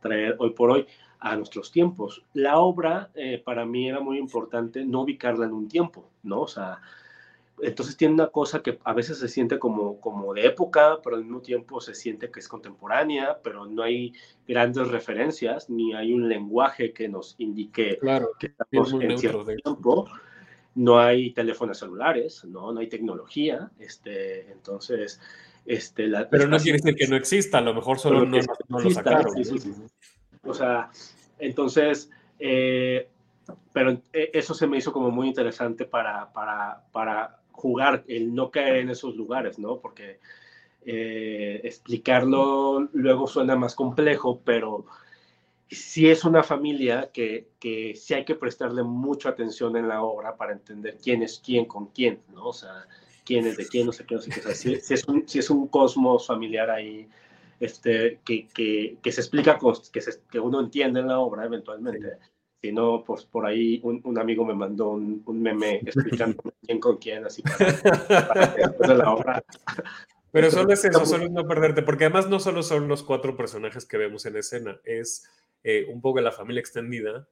[0.00, 0.86] traer hoy por hoy
[1.20, 2.24] a nuestros tiempos.
[2.32, 6.42] La obra, eh, para mí era muy importante no ubicarla en un tiempo, ¿no?
[6.42, 6.80] O sea,
[7.62, 11.24] entonces tiene una cosa que a veces se siente como, como de época, pero al
[11.24, 14.12] mismo tiempo se siente que es contemporánea, pero no hay
[14.46, 20.08] grandes referencias, ni hay un lenguaje que nos indique claro, que estamos en cierto tiempo.
[20.74, 25.20] No hay teléfonos celulares, no, no hay tecnología, este, entonces...
[25.66, 28.38] Este, la, pero no quiere decir que no exista, a lo mejor solo no,
[28.68, 29.34] no, lo sacaron.
[30.42, 30.90] o sea,
[31.38, 33.06] entonces, eh,
[33.72, 38.50] pero eh, eso se me hizo como muy interesante para, para, para jugar, el no
[38.50, 39.80] caer en esos lugares, ¿no?
[39.80, 40.20] Porque
[40.86, 44.86] eh, explicarlo luego suena más complejo, pero
[45.68, 50.36] sí es una familia que, que sí hay que prestarle mucha atención en la obra
[50.36, 52.46] para entender quién es quién con quién, ¿no?
[52.46, 52.86] O sea,
[53.24, 54.40] quién es de quién, no sé qué, no sé qué.
[54.46, 57.08] O es, un, es un cosmos familiar ahí
[57.58, 59.58] este, que, que, que se explica,
[59.92, 62.18] que, se, que uno entiende en la obra eventualmente.
[62.60, 66.80] Si no, pues por ahí un, un amigo me mandó un, un, meme explicando quién
[66.80, 69.44] con quién, así para, para después de la obra.
[70.30, 73.34] Pero solo es eso, solo es no perderte, porque además no solo son los cuatro
[73.36, 75.26] personajes que vemos en escena, es
[75.64, 77.26] eh, un poco la familia extendida,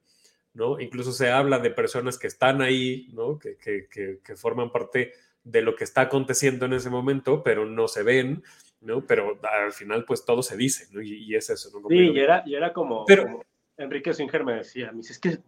[0.53, 0.79] ¿no?
[0.79, 3.37] Incluso se habla de personas que están ahí, ¿no?
[3.37, 5.13] Que, que, que, que, forman parte
[5.43, 8.43] de lo que está aconteciendo en ese momento, pero no se ven,
[8.81, 9.05] ¿no?
[9.05, 11.01] Pero al final, pues todo se dice, ¿no?
[11.01, 11.87] Y, y es eso, ¿no?
[11.87, 13.43] Sí, y era, y era como, pero, como
[13.77, 15.39] Enrique Singer me decía, me dice, es que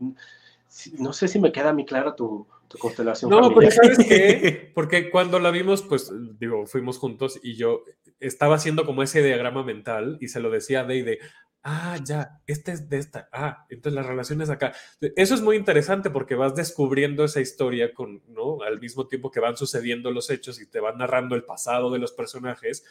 [0.98, 3.32] no sé si me queda a mí clara tu, tu constelación.
[3.32, 4.72] No, pero ¿sabes qué?
[4.76, 7.84] Porque cuando la vimos, pues, digo, fuimos juntos y yo
[8.20, 11.20] estaba haciendo como ese diagrama mental y se lo decía a Deide,
[11.64, 14.74] ah, ya, este es de esta, ah, entonces las relaciones acá.
[15.16, 18.62] Eso es muy interesante porque vas descubriendo esa historia con, ¿no?
[18.62, 22.00] Al mismo tiempo que van sucediendo los hechos y te van narrando el pasado de
[22.00, 22.86] los personajes.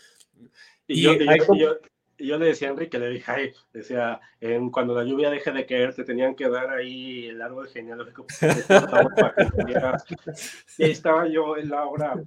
[0.89, 1.77] Y, y yo, y yo,
[2.19, 5.67] yo, le decía a Enrique, le dije, ay, decía, en, cuando la lluvia deje de
[5.67, 8.27] caer, te tenían que dar ahí el árbol genealógico.
[10.79, 12.21] y ahí estaba yo en la obra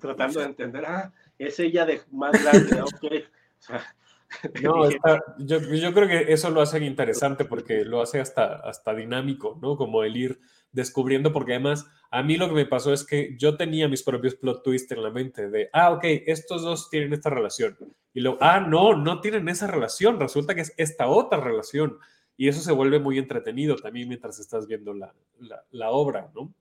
[0.00, 3.04] tratando de entender, ah, es ella de más grande, ok.
[3.04, 3.94] O sea,
[4.62, 8.94] no, está, yo, yo, creo que eso lo hace interesante porque lo hace hasta, hasta
[8.94, 9.76] dinámico, ¿no?
[9.76, 10.40] Como el ir
[10.74, 14.34] descubriendo, porque además a mí lo que me pasó es que yo tenía mis propios
[14.34, 17.76] plot twists en la mente de, ah, ok, estos dos tienen esta relación.
[18.12, 21.98] Y luego, ah, no, no tienen esa relación, resulta que es esta otra relación.
[22.36, 26.52] Y eso se vuelve muy entretenido también mientras estás viendo la, la, la obra, ¿no?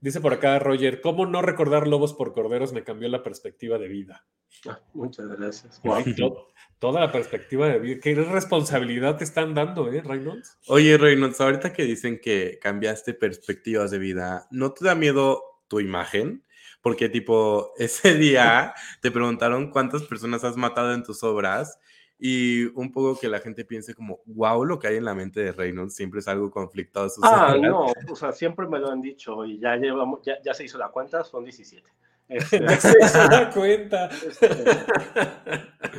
[0.00, 3.88] Dice por acá Roger, ¿cómo no recordar Lobos por Corderos me cambió la perspectiva de
[3.88, 4.26] vida?
[4.66, 5.80] Ah, muchas gracias.
[5.82, 6.46] Wow.
[6.78, 8.00] Toda la perspectiva de vida.
[8.02, 10.56] ¿Qué responsabilidad te están dando, eh, Reynolds?
[10.68, 15.80] Oye, Reynolds, ahorita que dicen que cambiaste perspectivas de vida, ¿no te da miedo tu
[15.80, 16.44] imagen?
[16.80, 18.72] Porque tipo, ese día
[19.02, 21.78] te preguntaron cuántas personas has matado en tus obras
[22.22, 25.40] y un poco que la gente piense como, wow, lo que hay en la mente
[25.40, 27.08] de Reynolds siempre es algo conflictado.
[27.22, 30.64] Ah, no, o sea, siempre me lo han dicho y ya llevamos, ya, ya se
[30.64, 31.90] hizo la cuenta, son 17.
[32.30, 34.06] Este, ya se hizo la cuenta.
[34.06, 34.48] Este,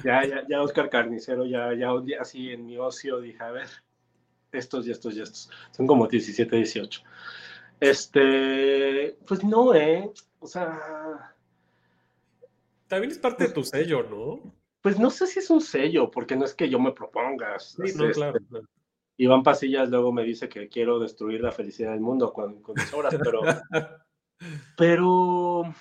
[0.06, 3.52] ya, ya, ya Oscar Carnicero, ya, ya un día así en mi ocio dije, a
[3.52, 3.68] ver,
[4.52, 5.50] estos y estos y estos.
[5.72, 7.02] Son como 17, 18.
[7.82, 10.10] Este, pues no, ¿eh?
[10.40, 11.36] O sea...
[12.88, 14.61] También es parte de tu sello, ¿no?
[14.82, 17.60] Pues no sé si es un sello, porque no es que yo me proponga.
[17.60, 18.66] Sí, no, este, claro, claro.
[19.18, 22.92] Iván Pasillas luego me dice que quiero destruir la felicidad del mundo con, con mis
[22.92, 23.42] obras, pero,
[24.78, 25.74] pero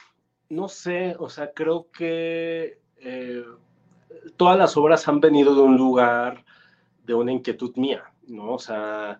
[0.50, 3.44] no sé, o sea, creo que eh,
[4.36, 6.44] todas las obras han venido de un lugar,
[7.04, 8.52] de una inquietud mía, ¿no?
[8.52, 9.18] O sea,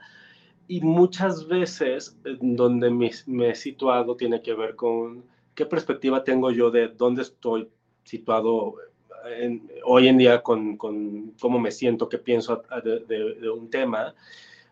[0.69, 5.25] y muchas veces donde me, me he situado tiene que ver con
[5.55, 7.71] qué perspectiva tengo yo de dónde estoy
[8.05, 8.75] situado
[9.29, 13.71] en, hoy en día con, con, cómo me siento, qué pienso de, de, de, un
[13.71, 14.15] tema,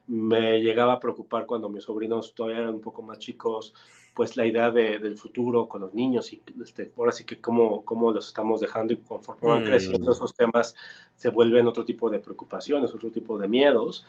[0.06, 3.74] me llegaba a preocupar cuando mis sobrinos todavía eran un poco más chicos,
[4.14, 7.84] pues la idea de, del futuro con los niños y este, ahora sí que cómo,
[7.84, 9.66] cómo los estamos dejando y conforme van mm.
[9.66, 10.74] creciendo esos temas
[11.14, 14.04] se vuelven otro tipo de preocupaciones, otro tipo de miedos.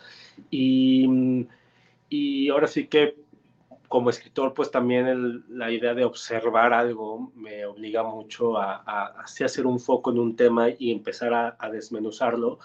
[0.49, 1.45] Y,
[2.09, 3.17] y ahora sí que
[3.89, 9.07] como escritor, pues también el, la idea de observar algo me obliga mucho a, a,
[9.07, 12.59] a hacer un foco en un tema y empezar a, a, desmenuzarlo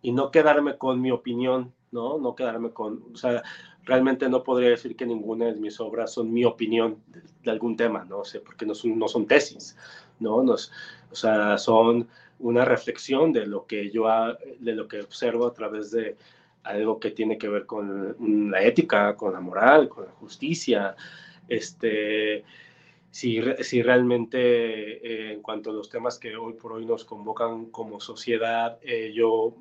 [0.00, 2.18] y no quedarme con mi opinión, ¿no?
[2.18, 3.42] No quedarme con, o sea,
[3.82, 7.76] realmente no podría decir que ninguna de mis obras son mi opinión de, de algún
[7.76, 8.20] tema, ¿no?
[8.20, 9.76] O sea, porque no son, no son tesis,
[10.20, 10.36] ¿no?
[10.36, 10.56] O
[11.14, 12.08] sea, son
[12.38, 14.06] una reflexión de lo que yo,
[14.60, 16.16] de lo que observo a través de,
[16.68, 20.94] algo que tiene que ver con la ética, con la moral, con la justicia,
[21.48, 22.44] este,
[23.10, 27.66] si, si realmente eh, en cuanto a los temas que hoy por hoy nos convocan
[27.66, 29.54] como sociedad, eh, yo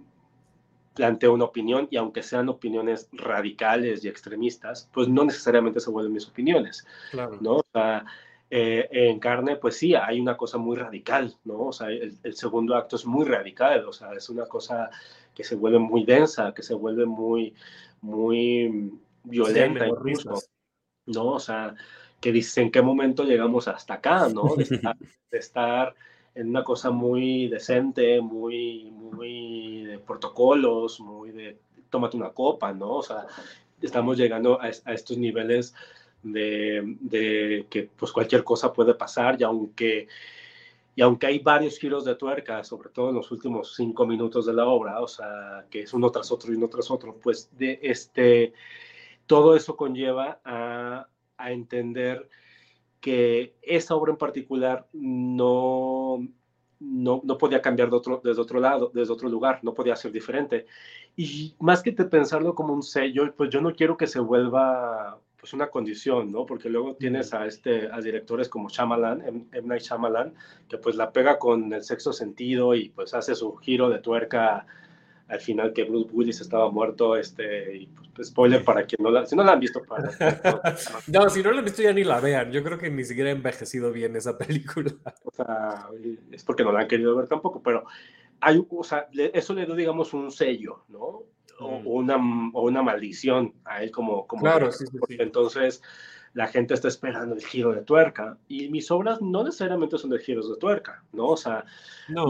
[0.94, 6.14] planteo una opinión y aunque sean opiniones radicales y extremistas, pues no necesariamente se vuelven
[6.14, 7.38] mis opiniones, claro.
[7.40, 7.58] ¿no?
[7.58, 8.06] O sea,
[8.50, 11.66] Eh, en carne, pues sí, hay una cosa muy radical, ¿no?
[11.68, 14.90] O sea, el, segundo acto es muy radical, o sea, es una cosa
[15.38, 17.54] que se vuelve muy densa, que se vuelve muy,
[18.02, 18.92] muy
[19.24, 19.86] violenta,
[21.06, 21.28] ¿no?
[21.28, 21.76] O sea,
[22.20, 24.56] que dice en qué momento llegamos hasta acá, ¿no?
[25.30, 25.94] De estar,
[26.34, 31.60] en una cosa muy decente, muy, muy de protocolos, muy de
[31.92, 32.96] tómate una copa, ¿no?
[32.96, 33.28] O sea,
[33.80, 35.76] estamos llegando a, a estos niveles
[36.24, 40.08] de, que pues cualquier cosa puede pasar y aunque,
[40.98, 44.54] y aunque hay varios giros de tuerca, sobre todo en los últimos cinco minutos de
[44.54, 47.80] la obra, o sea, que es uno tras otro y uno tras otro, pues de
[47.84, 48.54] este,
[49.28, 52.28] todo eso conlleva a, a entender
[53.00, 56.28] que esa obra en particular no,
[56.80, 60.12] no, no, podía cambiar de otro, desde otro lado, desde otro lugar, no podía ser
[60.12, 60.66] diferente.
[61.16, 65.54] Y más que pensarlo como un sello, pues yo no quiero que se vuelva pues
[65.54, 66.46] una condición, ¿no?
[66.46, 69.46] Porque luego tienes a, este, a directores como Shyamalan, M.
[69.64, 70.34] Night Shyamalan,
[70.68, 74.66] que pues la pega con el sexto sentido y pues hace su giro de tuerca
[75.28, 79.26] al final que Bruce Willis estaba muerto, este, y pues, spoiler para quien no la,
[79.26, 80.10] si no la han visto, para,
[81.08, 83.30] no, si no la han visto ya ni la vean, yo creo que ni siquiera
[83.30, 84.94] ha envejecido bien esa película.
[85.24, 85.88] O sea,
[86.32, 87.84] es porque no la han querido ver tampoco, pero
[88.42, 91.24] hay, o sea, eso le da, digamos, un sello, ¿no?
[91.60, 92.18] o, una,
[92.54, 94.28] o una maldición a él como...
[94.28, 95.82] como claro, sí, Entonces
[96.34, 100.20] la gente está esperando el giro de tuerca y mis obras no necesariamente son de
[100.20, 101.30] giros de tuerca, ¿no?
[101.30, 101.66] O sea,
[102.10, 102.28] no,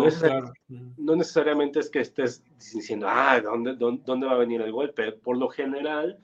[0.98, 2.42] no, necesariamente es que estés
[2.74, 5.12] diciendo, ah, ¿dónde, dónde, va a venir el golpe?
[5.12, 6.20] Por lo general,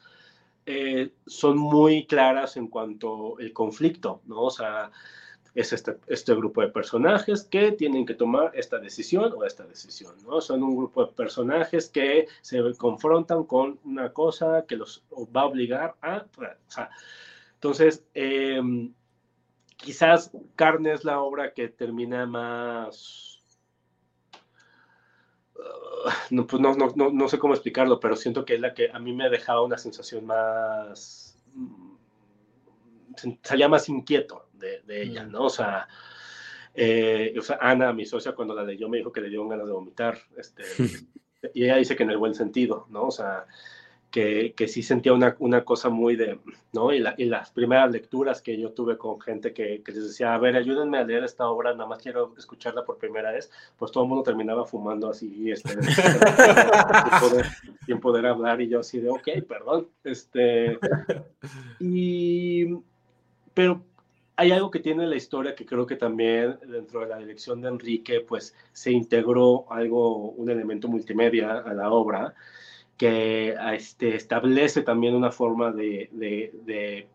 [0.66, 4.44] eh, son muy claras en cuanto al conflicto, ¿no?
[4.44, 4.90] O sea,
[5.56, 10.16] es este, este grupo de personajes que tienen que tomar esta decisión o esta decisión,
[10.24, 10.42] ¿no?
[10.42, 15.04] Son un grupo de personajes que se confrontan con una cosa que los
[15.36, 16.26] va a obligar a...
[17.54, 18.94] Entonces, em,
[19.78, 23.42] quizás Carne es la obra que termina más...
[26.32, 29.00] No, pues no, no, no, sé cómo explicarlo, pero siento que es la que a
[29.00, 31.38] mí me ha dejado una sensación más...
[33.42, 35.32] Salía más inquieto, de, ella, mm.
[35.32, 35.46] ¿no?
[35.46, 35.88] O sea,
[36.74, 39.68] eh, o sea, Ana, mi socia, cuando la leyó me dijo que le dio ganas
[39.68, 40.64] de vomitar, este,
[41.54, 43.04] y ella dice que en el buen sentido, ¿no?
[43.04, 43.46] O sea,
[44.14, 46.40] que, que sí sentía una, una, cosa muy de,
[46.72, 46.94] ¿no?
[46.94, 50.56] Y, las primeras lecturas que yo tuve con gente que, que, les decía, a ver,
[50.56, 54.10] ayúdenme a leer esta obra, nada más quiero escucharla por primera vez, pues todo el
[54.10, 57.46] mundo terminaba fumando así, este, sin, poder,
[57.88, 60.78] sin poder hablar, y yo así de, ok, perdón, este,
[61.80, 62.68] y,
[63.54, 63.84] pero
[64.36, 67.70] hay algo que tiene la historia que creo que también dentro de la dirección de
[67.70, 72.34] Enrique, pues se integró algo, un elemento multimedia a la obra
[72.98, 77.08] que este, establece también una forma de,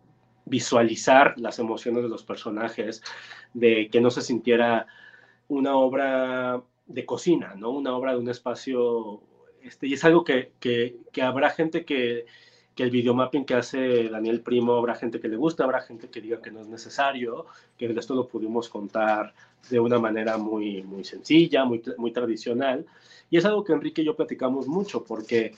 [0.45, 3.03] visualizar las emociones de los personajes,
[3.53, 4.87] de que no se sintiera
[5.49, 7.71] una obra de cocina, ¿no?
[7.71, 9.21] Una obra de un espacio,
[9.63, 12.25] este, y es algo que, que habrá gente que
[12.79, 16.21] que el videomapping que hace Daniel Primo, habrá gente que le gusta, habrá gente que
[16.21, 19.35] diga que no es necesario, que esto lo pudimos contar
[19.69, 22.87] de una manera muy, muy sencilla, muy, muy tradicional.
[23.31, 25.57] Y es algo que Enrique y yo platicamos mucho porque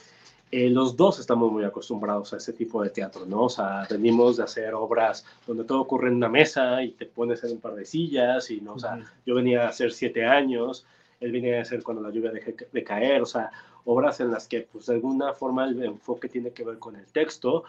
[0.50, 3.42] eh, los dos estamos muy acostumbrados a ese tipo de teatro, ¿no?
[3.42, 7.44] O sea, venimos de hacer obras donde todo ocurre en una mesa y te pones
[7.44, 8.76] en un par de sillas y, ¿no?
[8.76, 10.86] O sea, yo venía a hacer siete años,
[11.20, 13.50] él venía a hacer cuando la lluvia deje de caer, o sea,
[13.84, 17.06] obras en las que pues de alguna forma el enfoque tiene que ver con el
[17.06, 17.64] texto.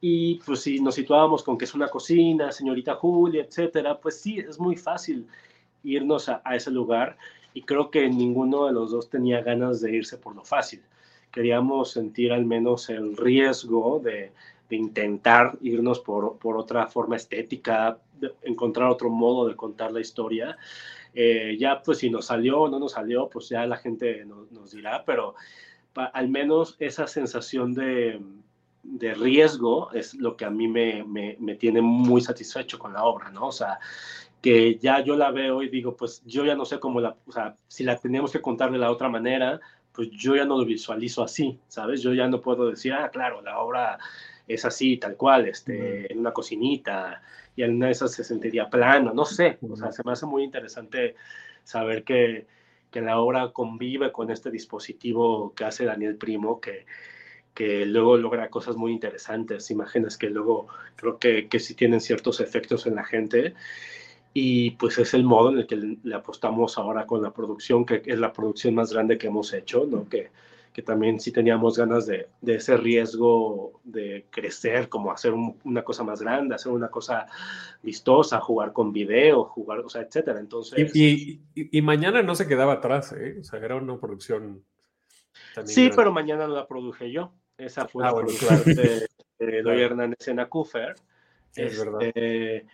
[0.00, 4.38] Y pues si nos situábamos con que es una cocina, señorita Julia, etcétera, pues sí,
[4.38, 5.26] es muy fácil
[5.84, 7.16] irnos a, ese lugar.
[7.52, 10.82] Y creo que ninguno de los dos tenía ganas de irse por lo fácil.
[11.30, 14.32] Queríamos sentir al menos el riesgo de,
[14.68, 20.00] de intentar irnos por, por, otra forma estética, de encontrar otro modo de contar la
[20.00, 20.56] historia
[21.14, 24.72] eh, ya pues si nos salió o no nos salió, pues ya la gente nos
[24.72, 25.34] dirá, pero
[25.94, 28.20] al menos esa sensación de,
[28.82, 33.04] de, riesgo es lo que a mí me, me, me, tiene muy satisfecho con la
[33.04, 33.48] obra, ¿no?
[33.48, 33.78] O sea,
[34.40, 37.32] que ya yo la veo y digo, pues yo ya no sé cómo la, o
[37.32, 39.60] sea, si la tenemos que contar de la otra manera,
[39.92, 42.02] pues yo ya no lo visualizo así, ¿sabes?
[42.02, 43.98] Yo ya no puedo decir, ah, claro, la obra
[44.54, 47.22] es así, tal cual, este, en una cocinita,
[47.56, 50.26] y en una de esas se sentiría plano, no sé, o sea, se me hace
[50.26, 51.14] muy interesante
[51.64, 52.46] saber que,
[52.90, 56.86] que la obra convive con este dispositivo que hace Daniel Primo, que,
[57.54, 62.40] que luego logra cosas muy interesantes, imágenes que luego creo que, que sí tienen ciertos
[62.40, 63.54] efectos en la gente,
[64.32, 68.02] y pues es el modo en el que le apostamos ahora con la producción, que
[68.04, 70.08] es la producción más grande que hemos hecho, ¿no?
[70.08, 70.30] Que,
[70.72, 75.32] que también sí teníamos ganas de, de ese riesgo de crecer, como hacer
[75.64, 77.26] una cosa más grande, hacer una cosa
[77.82, 80.38] vistosa, jugar con video, jugar, o sea, etcétera.
[80.38, 80.94] Entonces...
[80.94, 83.38] Y, y, mañana no se quedaba atrás, ¿eh?
[83.40, 84.64] O sea, era una producción...
[85.64, 87.32] Sí, pero mañana la produje yo.
[87.58, 89.08] Esa fue ah, la producción de,
[89.38, 90.94] de Doy Hernández en Acufer.
[91.54, 92.02] Es verdad.
[92.02, 92.66] Este,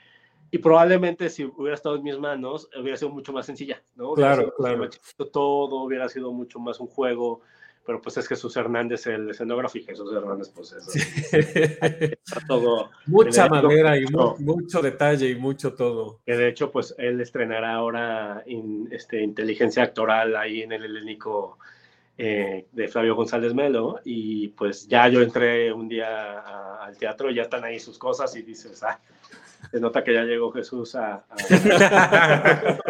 [0.51, 4.13] y probablemente si hubiera estado en mis manos, hubiera sido mucho más sencilla, ¿no?
[4.15, 4.89] Claro, claro.
[5.33, 7.41] Todo hubiera sido mucho más un juego,
[7.87, 12.19] pero pues es Jesús Hernández el escenógrafo y Jesús Hernández pues es
[12.49, 12.91] todo.
[13.07, 14.05] Mucha madera y
[14.39, 16.19] mucho detalle y mucho todo.
[16.27, 18.43] Que de hecho pues él estrenará ahora
[18.91, 21.59] este, inteligencia actoral ahí en el helénico
[22.19, 26.41] eh, de Flavio González Melo y pues ya yo entré un día
[26.81, 28.99] al teatro y ya están ahí sus cosas y dices, ah,
[29.71, 31.25] se nota que ya llegó Jesús a...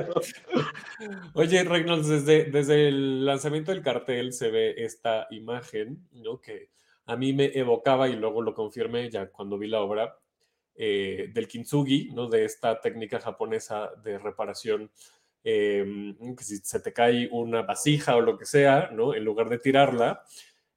[1.34, 6.40] Oye, Reynolds, desde, desde el lanzamiento del cartel se ve esta imagen, ¿no?
[6.40, 6.70] Que
[7.06, 10.18] a mí me evocaba, y luego lo confirmé ya cuando vi la obra,
[10.74, 12.28] eh, del kintsugi, ¿no?
[12.28, 14.90] De esta técnica japonesa de reparación,
[15.44, 19.14] em, que si se te cae una vasija o lo que sea, ¿no?
[19.14, 20.22] En lugar de tirarla,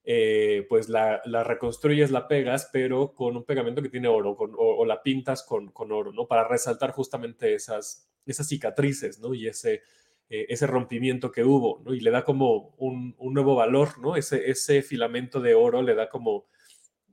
[0.03, 5.03] eh, pues la, reconstruyes, la pegas, pero con un pegamento que tiene oro o, la
[5.03, 6.28] pintas con, oro, ¿no?
[6.28, 9.34] Para resaltar justamente esas, esas cicatrices, ¿no?
[9.34, 9.84] Y ese,
[10.30, 11.93] eh, ese rompimiento que hubo, ¿no?
[11.93, 14.15] Y le da como un, nuevo valor, ¿no?
[14.15, 16.45] Ese, ese filamento de oro le da como,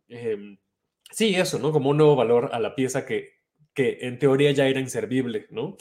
[0.08, 0.58] em,
[1.10, 1.72] sí, eso, ¿no?
[1.72, 3.36] Como un nuevo valor a la pieza que,
[3.74, 5.76] que en teoría ya era inservible, ¿no?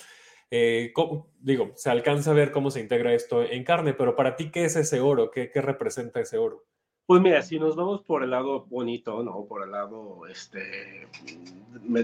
[0.52, 0.94] Eh,
[1.40, 4.66] digo, se alcanza a ver cómo se integra esto en carne, pero para ti, ¿qué
[4.66, 5.32] es ese oro?
[5.32, 6.66] ¿Qué, qué representa ese oro?
[7.06, 9.46] Pues mira, si nos vamos por el lado bonito, ¿no?
[9.46, 11.08] Por el lado este,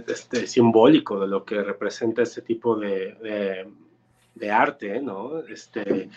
[0.07, 3.67] este simbólico de lo que representa este tipo de,
[4.51, 5.39] arte, ¿no?
[5.39, 6.09] Este,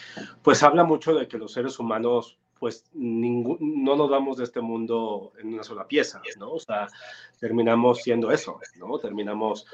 [0.43, 4.61] pues habla mucho de que los seres humanos, pues ningún, no nos vamos de este
[4.61, 6.53] mundo en una sola pieza, ¿no?
[6.53, 6.89] O sea,
[7.39, 8.99] terminamos siendo eso, ¿no?
[8.99, 9.67] Terminamos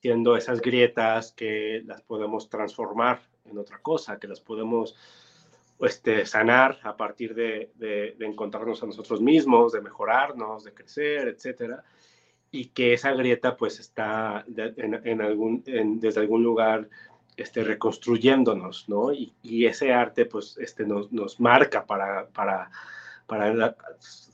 [0.00, 4.96] siendo esas grietas que las podemos transformar en otra cosa, que las podemos
[5.80, 11.82] este, sanar a partir de, de, encontrarnos a nosotros mismos, de mejorarnos, de crecer, etcétera,
[12.50, 15.62] y que esa grieta pues está en, algún,
[16.00, 16.88] desde algún lugar
[17.40, 19.12] este, reconstruyéndonos, ¿no?
[19.12, 19.32] Y,
[19.66, 22.28] ese arte pues este, nos, nos marca para,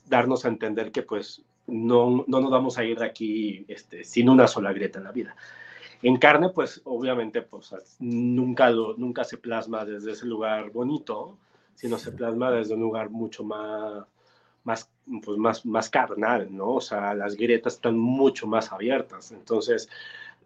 [0.05, 4.29] darnos a entender que pues no, no nos vamos a ir de aquí este, sin
[4.29, 5.35] una sola grieta en la vida.
[6.01, 11.37] En carne, pues obviamente, pues nunca, se plasma desde ese lugar bonito,
[11.75, 14.05] sino se plasma desde un lugar mucho más,
[14.63, 14.89] más,
[15.23, 16.75] pues carnal, ¿no?
[16.75, 19.31] O sea, las grietas están mucho más abiertas.
[19.31, 19.89] Entonces,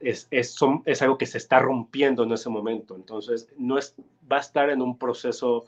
[0.04, 2.95] es, es, es algo que se está rompiendo en ese momento.
[2.95, 3.95] Entonces, no es,
[4.32, 5.66] va a estar en un proceso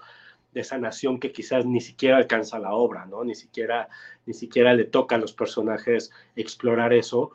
[0.53, 3.23] de sanación que quizás ni siquiera alcanza la obra, ¿no?
[3.23, 3.89] Ni siquiera,
[4.25, 7.31] ni siquiera le toca a los personajes explorar eso,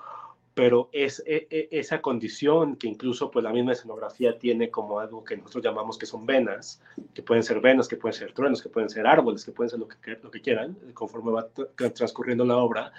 [0.55, 5.23] pero es e, e, esa condición que incluso pues la misma escenografía tiene como algo
[5.23, 6.83] que nosotros llamamos que son venas,
[7.15, 9.79] que pueden ser venas, que pueden ser truenos, que pueden ser árboles, que pueden ser
[9.79, 11.49] lo que, lo que quieran, conforme va
[11.95, 12.93] transcurriendo la obra,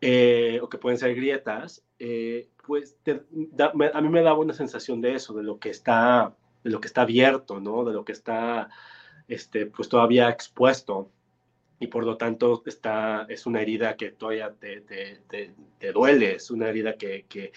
[0.00, 5.14] eh, o que pueden ser grietas, eh, pues a mí me da una sensación de
[5.14, 6.34] eso, de lo que está,
[6.64, 7.84] de lo que está abierto, ¿no?
[7.84, 8.68] De lo que está,
[9.28, 11.10] este, pues todavía expuesto
[11.82, 15.20] y por lo tanto está, es una herida que todavía te, te,
[15.78, 17.52] te, duele, es una herida que, que,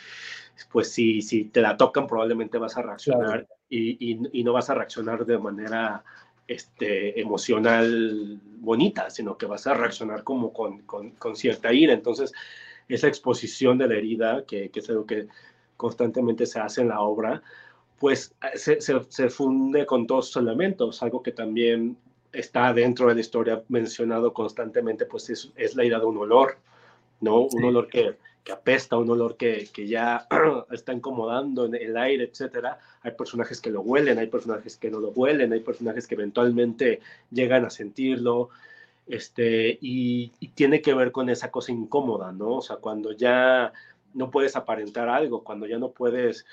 [0.71, 4.71] pues si, si te la tocan probablemente vas a reaccionar y, y, y, no vas
[4.71, 6.03] a reaccionar de manera
[6.47, 11.93] este, emocional bonita, sino que vas a reaccionar como con, con, con cierta ira.
[11.93, 12.33] Entonces,
[12.87, 15.27] esa exposición de la herida, que, que, es algo que
[15.77, 17.41] constantemente se hace en la obra,
[17.99, 21.97] pues se, se, se funde con todos sus elementos, algo que también
[22.35, 26.57] está dentro de la historia mencionado constantemente, pues es, es la idea de un olor,
[27.21, 27.43] ¿no?
[27.43, 30.27] Un olor que, que, apesta, un olor que, que ya
[30.71, 32.77] está incomodando en el aire, etcétera.
[33.01, 36.99] Hay personajes que lo huelen, hay personajes que no lo huelen, hay personajes que eventualmente
[37.31, 38.49] llegan a sentirlo,
[39.07, 42.55] este, y, tiene que ver con esa cosa incómoda, ¿no?
[42.57, 43.73] O sea, cuando ya
[44.13, 46.45] no puedes aparentar algo, cuando ya no puedes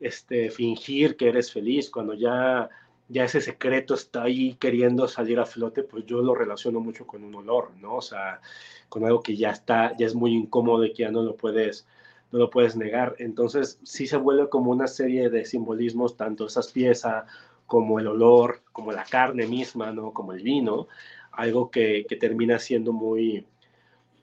[0.00, 2.70] este, fingir que eres feliz, cuando ya
[3.12, 7.22] ya ese secreto está ahí queriendo salir a flote, pues yo lo relaciono mucho con
[7.24, 7.96] un olor, ¿no?
[7.96, 8.40] O sea,
[8.88, 11.86] con algo que ya está, ya es muy incómodo y que ya no lo puedes,
[12.30, 13.14] no lo puedes negar.
[13.18, 17.24] Entonces, sí se vuelve como una serie de simbolismos, tanto esas piezas
[17.66, 20.12] como el olor, como la carne misma, ¿no?
[20.12, 20.88] Como el vino,
[21.32, 23.46] algo que, que termina siendo muy,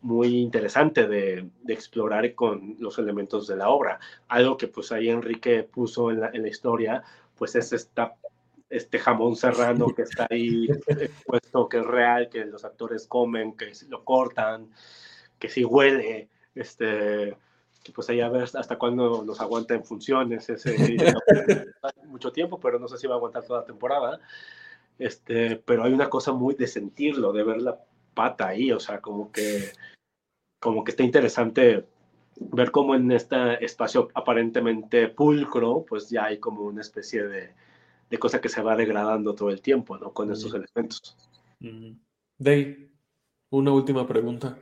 [0.02, 4.00] muy interesante de, de, explorar con los elementos de la obra.
[4.28, 7.04] Algo que pues ahí Enrique puso en la, en la historia,
[7.36, 8.16] pues es esta
[8.70, 10.68] este jamón serrano que está ahí
[11.26, 14.70] puesto, que es real, que los actores comen, que lo cortan,
[15.40, 17.36] que sí huele, este,
[17.94, 21.66] pues ahí a ver hasta cuándo nos aguanta en funciones, ese,
[22.06, 24.20] mucho tiempo, pero no sé si va a aguantar toda la temporada,
[25.00, 27.80] este, pero hay una cosa muy de sentirlo, de ver la
[28.14, 29.72] pata ahí, o sea, como que,
[30.60, 31.86] como que está interesante
[32.40, 37.54] ver cómo en este espacio aparentemente pulcro, pues ya hay como una especie de,
[38.10, 40.14] de cosa que se va degradando todo el tiempo, ¿no?
[40.14, 41.18] Con estos elementos.
[42.38, 42.92] Day,
[43.50, 44.58] una última pregunta.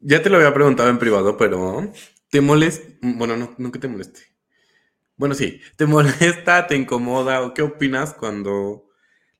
[0.00, 1.92] Ya te lo había preguntado en privado, pero
[2.30, 2.86] ¿te molesta?
[3.02, 4.20] Bueno, no, no que te moleste.
[5.16, 8.85] Bueno, sí, ¿te molesta, te incomoda o qué opinas cuando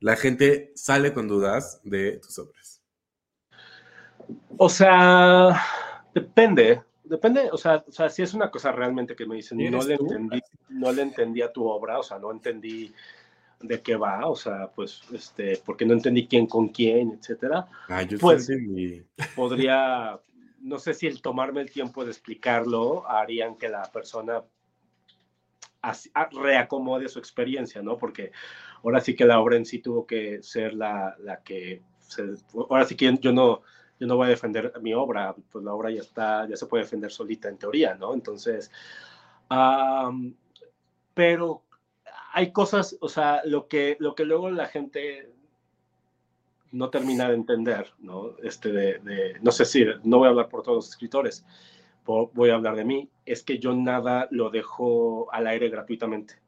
[0.07, 2.81] la gente sale con dudas de tus obras?
[4.57, 5.61] O sea,
[6.15, 9.83] depende, depende, o sea, o sea, si es una cosa realmente que me dicen, no
[9.83, 12.95] le, entendí, no le entendí a tu obra, o sea, no entendí
[13.61, 17.67] de qué va, o sea, pues, este, porque no entendí quién con quién, etcétera.
[17.89, 18.49] Ah, yo pues,
[19.35, 20.21] podría,
[20.61, 24.45] no sé si el tomarme el tiempo de explicarlo harían que la persona
[26.31, 27.97] reacomode su experiencia, ¿no?
[27.97, 28.31] Porque
[28.87, 31.83] ahora sí que la obra en sí tuvo que ser la, la que,
[32.71, 33.63] ahora sí que yo no,
[33.99, 36.85] yo no voy a defender mi obra, pues la obra ya está, ya se puede
[36.85, 38.15] defender solita en teoría, ¿no?
[38.15, 38.71] Entonces,
[41.15, 41.65] pero
[42.33, 45.33] hay cosas, o sea, lo que, lo que luego la gente
[46.71, 48.37] no termina de entender, ¿no?
[48.45, 51.45] Este de, no sé si, no voy a hablar por todos los escritores,
[52.05, 56.46] voy a hablar de mí, es que yo nada lo dejo al aire gratuitamente.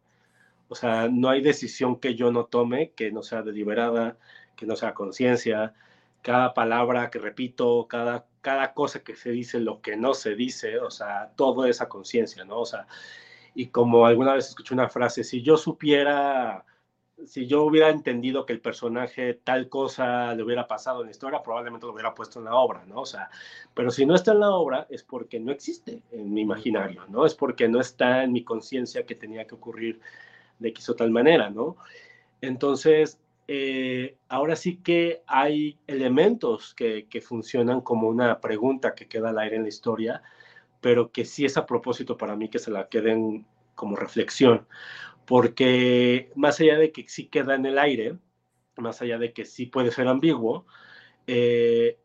[0.69, 4.19] O sea, no hay decisión que yo no tome que no sea deliberada,
[4.57, 5.75] que no sea conciencia,
[6.23, 10.79] cada palabra que repito, cada, cada cosa que se dice, lo que no se dice,
[10.79, 12.61] o sea, todo esa conciencia, ¿no?
[12.61, 12.87] O sea,
[13.55, 16.65] y como alguna vez escuché una frase, si yo supiera,
[17.25, 21.43] si yo hubiera entendido que el personaje tal cosa le hubiera pasado en la historia,
[21.43, 23.01] probablemente lo hubiera puesto en la obra, ¿no?
[23.01, 23.31] O sea,
[23.75, 27.27] pero si no está en la obra es porque no existe en mi imaginario, ¿no?
[27.27, 30.01] Es porque no está en mi conciencia que tenía que ocurrir
[30.59, 31.77] de X o tal manera, ¿no?
[32.41, 39.31] Entonces, eh, ahora sí que hay elementos que, que, funcionan como una pregunta que queda
[39.31, 40.23] al aire en la historia,
[40.81, 44.67] pero que sí es a propósito para mí que se la queden como reflexión,
[45.27, 48.19] porque más allá de que sí queda en el aire,
[48.77, 50.67] más allá de que sí puede ser ambiguo,
[51.27, 51.99] eh,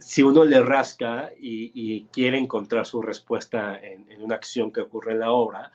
[0.00, 5.12] si uno le rasca y, quiere encontrar su respuesta en, en, una acción que ocurre
[5.12, 5.70] en la obra,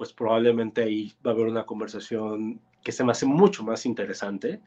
[0.00, 4.62] pues probablemente ahí va a haber una conversación que se me hace mucho más interesante,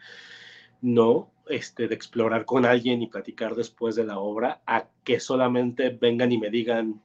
[0.80, 1.32] ¿no?
[1.48, 6.32] Este, de explorar con alguien y platicar después de la obra, a que solamente vengan
[6.32, 7.02] y me digan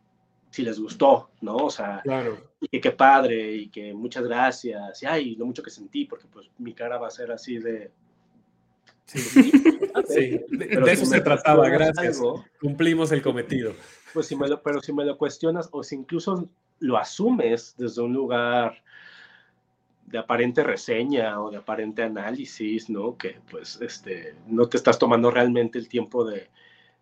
[0.50, 1.56] si les gustó, ¿no?
[1.56, 2.36] O sea, claro.
[2.60, 6.26] y que qué padre, y que muchas gracias, y ay, lo mucho que sentí, porque
[6.30, 7.90] pues mi cara va a ser así de...
[9.06, 9.20] Sí,
[10.06, 10.40] sí.
[10.50, 12.20] de, eso se trataba, gracias.
[12.60, 13.72] Cumplimos el cometido.
[14.12, 16.50] Pues si me lo, pero si me lo cuestionas, o si incluso
[16.80, 18.82] lo asumes desde un lugar
[20.06, 23.16] de aparente reseña o de aparente análisis, ¿no?
[23.16, 26.48] Que pues este, no te estás tomando realmente el tiempo de,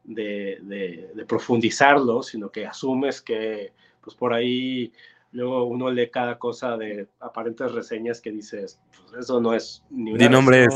[0.04, 4.92] de, de, profundizarlo, sino que asumes que pues por ahí
[5.32, 10.12] luego uno lee cada cosa de aparentes reseñas que dices, pues eso no es ni
[10.12, 10.24] una...
[10.24, 10.68] Di nombres.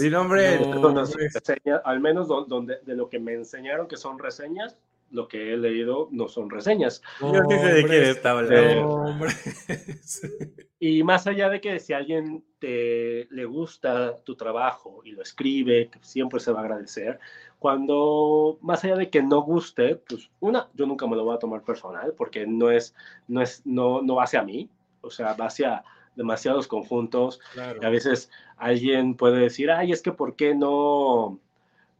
[0.00, 0.60] Di nombres.
[1.84, 4.76] al menos donde, de lo que me enseñaron que son reseñas,
[5.12, 7.02] lo que he leído no son reseñas.
[7.20, 9.14] Yo sé de qué está hablando.
[10.80, 15.22] y más allá de que si a alguien te le gusta tu trabajo y lo
[15.22, 17.20] escribe, siempre se va a agradecer.
[17.58, 21.38] Cuando, más allá de que no guste, pues una, yo nunca me lo voy a
[21.38, 22.94] tomar personal porque no es,
[23.28, 24.68] no es, no, no va hacia mí,
[25.00, 25.84] o sea, va hacia
[26.16, 27.40] demasiados conjuntos.
[27.54, 31.38] Y a veces alguien puede decir, ay, es que ¿por qué no,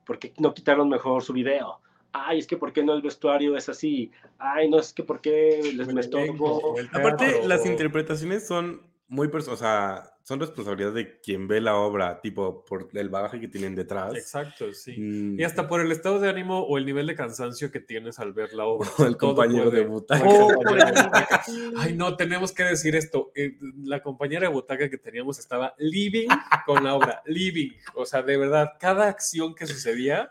[0.04, 1.80] por qué no quitaron mejor su video?
[2.12, 4.10] Ay, es que ¿por qué no el vestuario es así?
[4.38, 6.76] Ay, no, es que ¿por qué les me estorbo?
[6.92, 12.64] Aparte, las interpretaciones son muy, o sea, son responsabilidad de quien ve la obra, tipo,
[12.64, 14.14] por el bagaje que tienen detrás.
[14.14, 14.94] Exacto, sí.
[14.96, 15.38] Mm.
[15.38, 18.32] Y hasta por el estado de ánimo o el nivel de cansancio que tienes al
[18.32, 18.88] ver la obra.
[18.98, 20.24] O el compañero de butaca.
[21.76, 23.32] Ay, no, tenemos que decir esto.
[23.34, 26.28] Eh, la compañera de butaca que teníamos estaba living
[26.64, 27.72] con la obra, living.
[27.94, 30.30] O sea, de verdad, cada acción que sucedía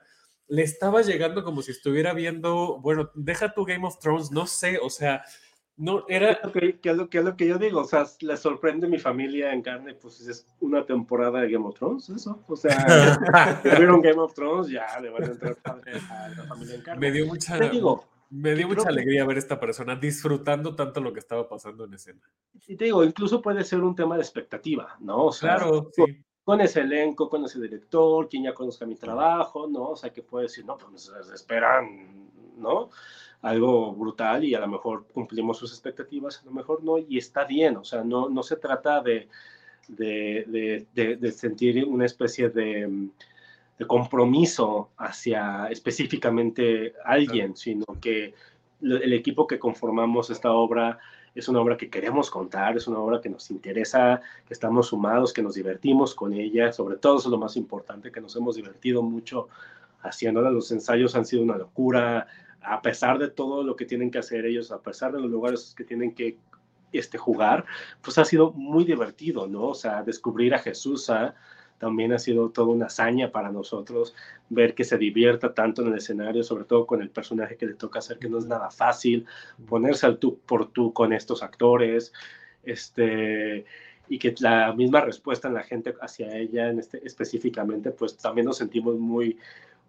[0.51, 4.79] le estaba llegando como si estuviera viendo, bueno, deja tu Game of Thrones, no sé,
[4.79, 5.23] o sea,
[5.77, 6.41] no era...
[6.51, 7.79] ¿Qué, es lo, que, es lo que yo digo?
[7.79, 11.75] O sea, le sorprende mi familia en carne, pues es una temporada de Game of
[11.75, 12.43] Thrones, eso.
[12.49, 12.75] O sea,
[13.63, 16.99] vieron Game of Thrones, ya le van a entrar padre a la familia en carne.
[16.99, 17.57] Me dio mucha...
[17.57, 21.47] Te digo, Me dio mucha alegría ver a esta persona disfrutando tanto lo que estaba
[21.47, 22.29] pasando en escena.
[22.67, 25.27] Y te digo, incluso puede ser un tema de expectativa, ¿no?
[25.27, 26.25] O sea, claro, sí.
[26.43, 29.89] Con ese elenco, con ese director, quien ya conozca mi trabajo, ¿no?
[29.89, 32.89] O sea, que puede decir, no, pues esperan, ¿no?
[33.41, 37.43] Algo brutal y a lo mejor cumplimos sus expectativas, a lo mejor no, y está
[37.45, 39.27] bien, o sea, no, no se trata de,
[39.87, 43.09] de, de, de sentir una especie de
[43.87, 48.33] compromiso hacia específicamente alguien, sino que
[48.81, 50.99] el equipo que conformamos esta obra
[51.33, 55.33] es una obra que queremos contar, es una obra que nos interesa, que estamos sumados,
[55.33, 58.55] que nos divertimos con ella, sobre todo eso es lo más importante, que nos hemos
[58.55, 59.47] divertido mucho
[60.01, 62.27] haciéndola, los ensayos han sido una locura,
[62.61, 65.73] a pesar de todo lo que tienen que hacer ellos, a pesar de los lugares
[65.75, 66.37] que tienen que
[66.91, 67.65] este, jugar,
[68.01, 69.69] pues ha sido muy divertido, ¿no?
[69.69, 71.35] O sea, descubrir a Jesús, a
[71.81, 74.13] también ha sido toda una hazaña para nosotros
[74.49, 77.73] ver que se divierta tanto en el escenario, sobre todo con el personaje que le
[77.73, 79.25] toca hacer, que no es nada fácil,
[79.67, 82.13] ponerse al tú por tú con estos actores,
[82.61, 83.65] este,
[84.07, 88.45] y que la misma respuesta en la gente hacia ella en este, específicamente, pues también
[88.45, 89.39] nos sentimos muy,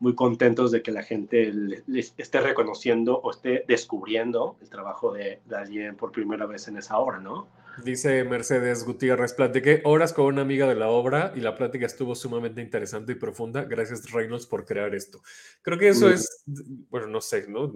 [0.03, 1.53] muy contentos de que la gente
[1.87, 6.77] les esté reconociendo o esté descubriendo el trabajo de, de alguien por primera vez en
[6.77, 7.47] esa obra, ¿no?
[7.85, 12.17] Dice Mercedes Gutiérrez, platiqué horas con una amiga de la obra y la plática estuvo
[12.17, 13.63] sumamente interesante y profunda.
[13.63, 15.23] Gracias Reynolds por crear esto.
[15.63, 16.43] Creo que eso es,
[16.91, 17.73] bueno, no sé, ¿no?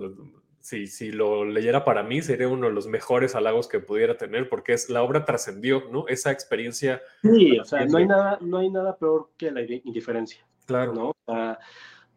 [0.61, 4.49] Si, si lo leyera para mí sería uno de los mejores halagos que pudiera tener
[4.49, 6.09] porque es la obra trascendió, ¿no?
[6.09, 7.01] Esa experiencia.
[7.22, 10.45] Sí, o sea, no hay nada, no hay nada peor que la indiferencia.
[10.66, 10.93] Claro.
[10.93, 11.16] ¿no?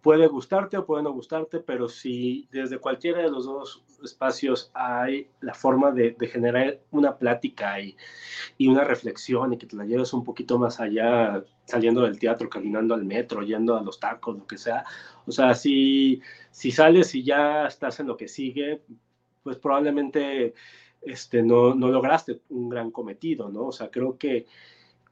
[0.02, 5.28] Puede gustarte o puede no gustarte, pero si desde cualquiera de los dos espacios hay
[5.42, 7.98] la forma de, generar una plática y,
[8.58, 12.50] y, una reflexión y que te la lleves un poquito más allá, saliendo del teatro,
[12.50, 14.86] caminando al metro, yendo a los tacos, lo que sea.
[15.26, 16.22] O sea, si,
[16.52, 18.82] si sales y ya estás en lo que sigue,
[19.44, 20.54] pues probablemente
[21.02, 23.68] este, no, no lograste un gran cometido, ¿no?
[23.68, 24.48] O sea, creo que,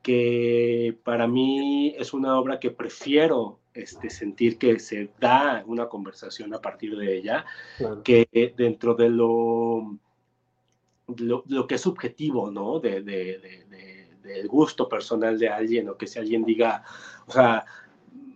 [0.02, 6.54] que para mí es una obra que prefiero este, sentir que se da una conversación
[6.54, 7.46] a partir de ella,
[8.04, 9.98] que dentro de lo,
[11.18, 12.80] lo, que es subjetivo, ¿no?
[12.80, 16.84] De, del gusto personal de alguien, o que si alguien diga,
[17.28, 17.66] o sea,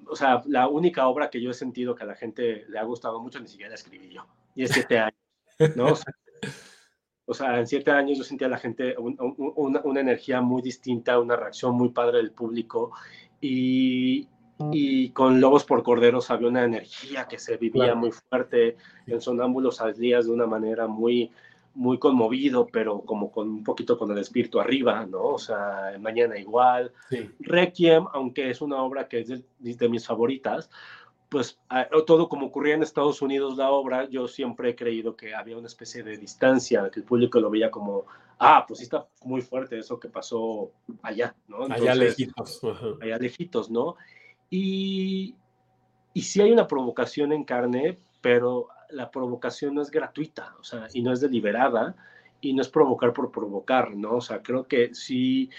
[0.07, 2.83] o sea, la única obra que yo he sentido que a la gente le ha
[2.83, 5.93] gustado mucho ni siquiera la escribí yo, y es siete años, ¿no?
[5.93, 6.13] O sea,
[7.39, 11.75] en siete años yo sentía a la gente una, una, energía muy distinta, una reacción
[11.75, 12.91] muy padre del público
[13.39, 14.27] y,
[14.71, 18.77] y con Lobos por Corderos había una energía que se vivía muy fuerte,
[19.07, 21.31] en Sonámbulos salías de una manera muy,
[21.73, 25.23] muy conmovido, pero como con un poquito con el espíritu arriba, ¿no?
[25.23, 26.91] O sea, Mañana igual.
[27.39, 30.69] Requiem, aunque es una obra que es de, mis favoritas,
[31.31, 31.57] pues
[32.05, 35.67] todo como ocurría en Estados Unidos la obra, yo siempre he creído que había una
[35.67, 38.05] especie de distancia, que el público lo veía como,
[38.37, 41.63] ah, pues sí está muy fuerte eso que pasó allá, ¿no?
[41.63, 42.59] allá lejitos.
[43.01, 43.95] Allá lejitos, ¿no?
[44.49, 45.33] Y,
[46.13, 50.89] y sí hay una provocación en carne, pero la provocación no es gratuita, o sea,
[50.93, 51.95] y no es deliberada,
[52.41, 54.15] y no es provocar por provocar, ¿no?
[54.15, 55.49] O sea, creo que sí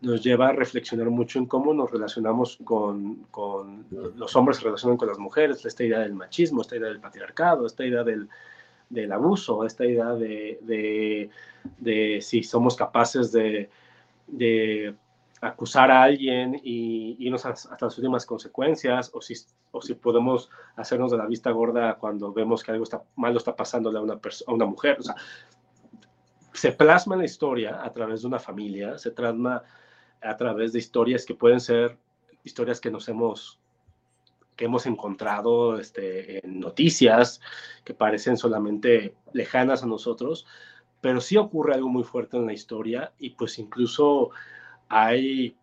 [0.00, 4.96] nos lleva a reflexionar mucho en cómo nos relacionamos con, con los hombres se relacionan
[4.96, 8.28] con las mujeres, esta idea del machismo, esta idea del patriarcado, esta idea del,
[8.90, 11.30] del abuso, esta idea de,
[11.78, 13.70] de, si somos capaces de,
[14.26, 14.94] de
[15.40, 19.34] acusar a alguien y irnos hasta las últimas consecuencias, o si,
[19.70, 23.56] o si podemos hacernos de la vista gorda cuando vemos que algo está, malo está
[23.56, 24.98] pasándole a una, a una mujer.
[25.00, 25.16] O sea,
[26.52, 29.62] se plasma la historia a través de una familia, se plasma
[30.20, 31.98] a través de historias que pueden ser
[32.44, 33.58] historias que nos hemos
[34.56, 37.40] que hemos encontrado este, en noticias
[37.84, 40.46] que parecen solamente lejanas a nosotros,
[41.00, 44.30] pero sí ocurre algo muy fuerte en la historia y pues incluso
[44.88, 45.56] hay,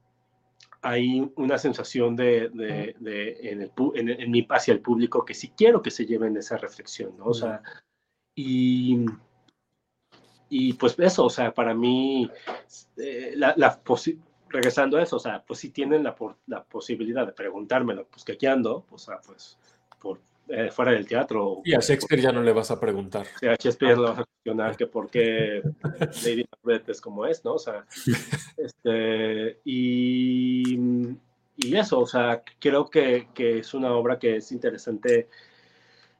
[0.81, 5.53] hay una sensación de, de, en, el, en, en, mi, hacia el público que sí
[5.55, 7.25] quiero que se lleven esa reflexión, ¿no?
[7.25, 7.61] O sea,
[8.35, 9.05] y,
[10.49, 12.29] y pues eso, o sea, para mí,
[12.97, 13.79] eh, la, la
[14.49, 16.15] regresando a eso, o sea, pues si tienen la,
[16.47, 19.57] la posibilidad de preguntármelo, pues que aquí ando, pues, pues
[19.99, 21.61] por, eh, fuera del teatro.
[21.63, 23.27] Y a Shakespeare ya no le vas a preguntar.
[23.39, 25.61] Sí, a Shakespeare le vas a cuestionar que por qué
[26.25, 27.53] Lady Macbeth es como es, ¿no?
[27.53, 27.85] O sea,
[28.57, 30.75] este, y,
[31.57, 35.29] y eso, o sea, creo que, que, es una obra que es interesante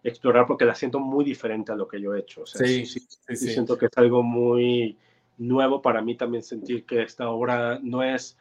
[0.04, 2.42] explorar porque la siento muy diferente a lo que yo he hecho.
[2.42, 4.98] O sea, sí, sí, sí, sí siento que es algo muy
[5.38, 8.38] nuevo para mí también sentir que esta obra no es...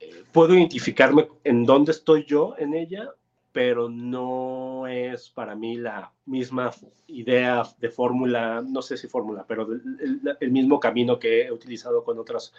[0.00, 3.10] Eh, puedo identificarme en dónde estoy yo en ella,
[3.52, 6.70] pero no es para mí la misma
[7.06, 9.66] idea de fórmula, no sé si fórmula, pero
[10.40, 12.52] el, mismo camino que he utilizado con otras,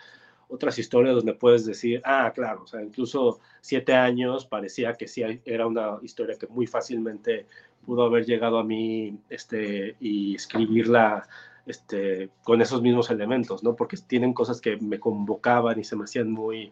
[0.50, 5.24] otras historias donde puedes decir, ah, claro, o sea, incluso siete años parecía que sí
[5.46, 7.46] era una historia que muy fácilmente
[7.86, 11.28] pudo haber llegado a mí este, y escribirla
[11.66, 13.76] este, con esos mismos elementos, ¿no?
[13.76, 16.72] Porque tienen cosas que me convocaban y se me hacían muy,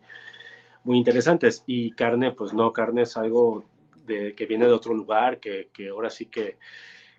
[0.84, 1.64] muy interesantes.
[1.68, 3.66] Y carne, pues no, carne es algo
[4.06, 6.58] de, que viene de otro lugar, que, que ahora sí que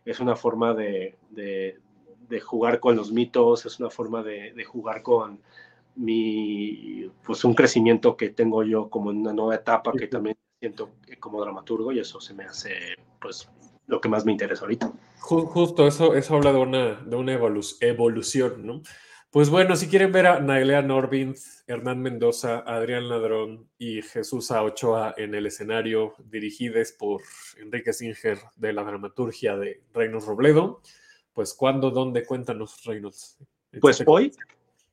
[0.04, 1.78] es una forma de, de,
[2.28, 5.40] de, jugar con los mitos, es una forma de, jugar con
[5.98, 10.90] mi, pues un crecimiento que tengo yo como en una nueva etapa que también siento
[11.20, 13.50] como dramaturgo y eso se me hace, pues,
[13.86, 14.92] lo que más me interesa ahorita.
[15.18, 18.82] Justo, eso, eso habla de una, de una evolución, ¿no?
[19.30, 21.36] Pues bueno, si quieren ver a Nailea Norvind,
[21.66, 24.62] Hernán Mendoza, Adrián Ladrón y Jesús A.
[24.62, 27.20] Ochoa en el escenario, dirigidos por
[27.58, 30.80] Enrique Singer de la dramaturgia de Reinos Robledo,
[31.34, 32.24] pues ¿cuándo, dónde?
[32.24, 33.36] Cuéntanos, Reinos.
[33.80, 34.32] Pues hoy,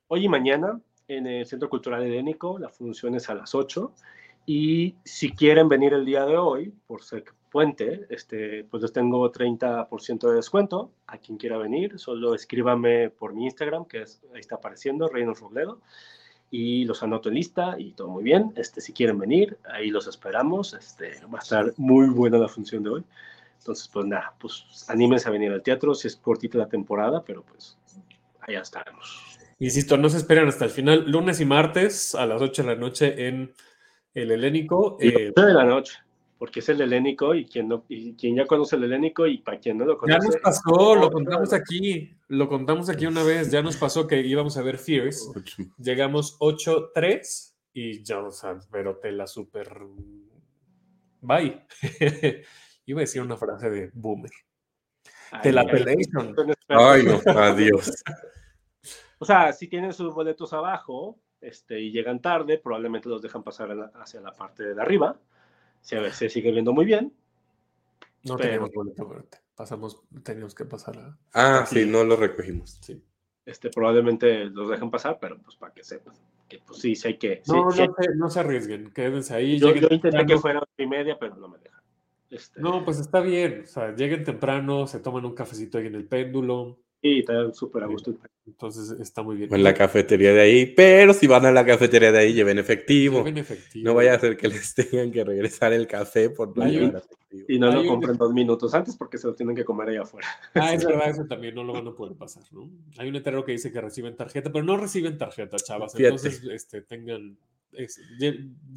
[0.07, 3.91] hoy y mañana en el Centro Cultural Helénico, la función es a las 8.
[4.45, 9.31] Y si quieren venir el día de hoy, por ser puente, este, pues les tengo
[9.31, 11.97] 30% de descuento a quien quiera venir.
[11.97, 15.79] Solo escríbame por mi Instagram, que es, ahí está apareciendo, Reinos Robledo,
[16.51, 18.53] y los anoto en lista y todo muy bien.
[18.55, 20.73] Este, si quieren venir, ahí los esperamos.
[20.73, 23.03] Este, va a estar muy buena la función de hoy.
[23.59, 27.41] Entonces, pues nada, pues anímense a venir al teatro, si es cortita la temporada, pero
[27.41, 27.77] pues
[28.41, 29.39] allá estaremos.
[29.59, 32.75] Insisto, no se esperen hasta el final, lunes y martes a las 8 de la
[32.75, 33.53] noche en
[34.13, 34.97] el Helénico.
[34.99, 36.05] Eh, de la noche
[36.37, 39.59] porque es el helénico y quien, no, y quien ya conoce el helénico y para
[39.59, 40.19] quien no lo conoce.
[40.19, 44.19] Ya nos pasó, lo contamos aquí, lo contamos aquí una vez, ya nos pasó que
[44.21, 45.31] íbamos a ver Fears,
[45.77, 49.69] llegamos 8-3 y ya, o sea, pero te la super...
[51.21, 51.65] Bye.
[52.85, 54.29] Iba a decir una frase de boomer.
[55.41, 55.65] te la.
[56.69, 58.03] Ay, no, adiós.
[59.19, 63.91] O sea, si tienen sus boletos abajo este, y llegan tarde, probablemente los dejan pasar
[63.95, 65.17] hacia la parte de arriba
[65.85, 67.13] se, se sigue viendo muy bien.
[68.23, 69.07] No tenemos boleto
[69.55, 71.17] Pasamos, teníamos que pasar a...
[71.33, 72.77] Ah, sí, no lo recogimos.
[72.81, 73.01] Sí.
[73.45, 76.15] Este, probablemente los dejen pasar, pero pues para que sepan
[76.49, 77.41] que pues sí, sí hay que...
[77.47, 79.59] No, no, Se, no, se, arriesguen, quédense ahí.
[79.59, 81.81] Yo, yo intenté que fuera y media, pero no me dejan.
[82.29, 82.59] Este...
[82.59, 86.05] No, pues está bien, o sea, lleguen temprano, se toman un cafecito ahí en el
[86.05, 88.15] péndulo, Sí, está súper a gusto.
[88.47, 89.53] Entonces está muy bien.
[89.53, 93.19] En la cafetería de ahí, pero si van a la cafetería de ahí, lleven efectivo.
[93.19, 93.85] Lleven efectivo.
[93.85, 96.67] No vaya a ser que les tengan que regresar el café por no
[97.47, 100.27] Y no lo compren dos minutos antes porque se lo tienen que comer ahí afuera.
[100.55, 102.71] Ah, es verdad, eso también no lo van a poder pasar, ¿no?
[102.97, 105.93] Hay un letrero que dice que reciben tarjeta, pero no reciben tarjeta, chavas.
[105.93, 107.37] Entonces, este, tengan
[107.77, 108.01] es,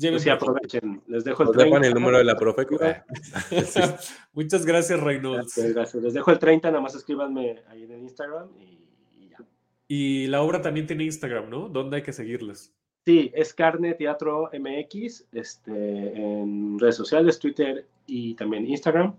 [0.01, 1.03] pues sí, aprovechen.
[1.07, 1.87] Les dejo el 30.
[1.87, 2.67] el número de la profe.
[4.33, 5.57] Muchas gracias, Reynolds.
[5.75, 9.39] Gracias, Les dejo el 30, nada más escríbanme ahí en el Instagram y, ya.
[9.87, 11.69] Y la obra también tiene Instagram, ¿no?
[11.69, 12.75] ¿Dónde hay que seguirles?
[13.07, 19.17] Sí, es Carne Teatro MX, este, en redes sociales, Twitter y también Instagram.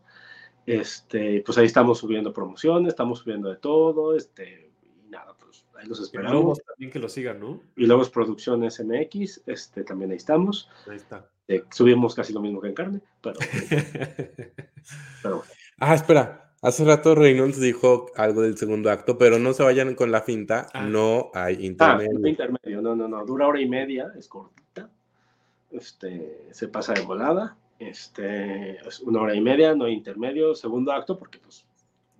[0.66, 4.69] Este, pues ahí estamos subiendo promociones, estamos subiendo de todo, este, y
[5.80, 6.62] ahí los esperamos.
[6.64, 7.62] también que lo sigan, ¿no?
[7.76, 10.70] Y luego es Producciones MX, este, también ahí estamos.
[10.88, 11.26] Ahí está.
[11.48, 13.40] Eh, subimos casi lo mismo que en carne, pero,
[15.24, 15.44] pero
[15.80, 16.46] Ah, espera.
[16.62, 20.68] Hace rato Reynolds dijo algo del segundo acto, pero no se vayan con la finta,
[20.74, 20.84] ah.
[20.84, 22.20] no hay ah, intermedio.
[22.22, 24.90] Ah, intermedio, no, no, no, dura hora y media, es cortita,
[25.72, 30.92] este, se pasa de volada, este, es una hora y media, no hay intermedio, segundo
[30.92, 31.66] acto, porque pues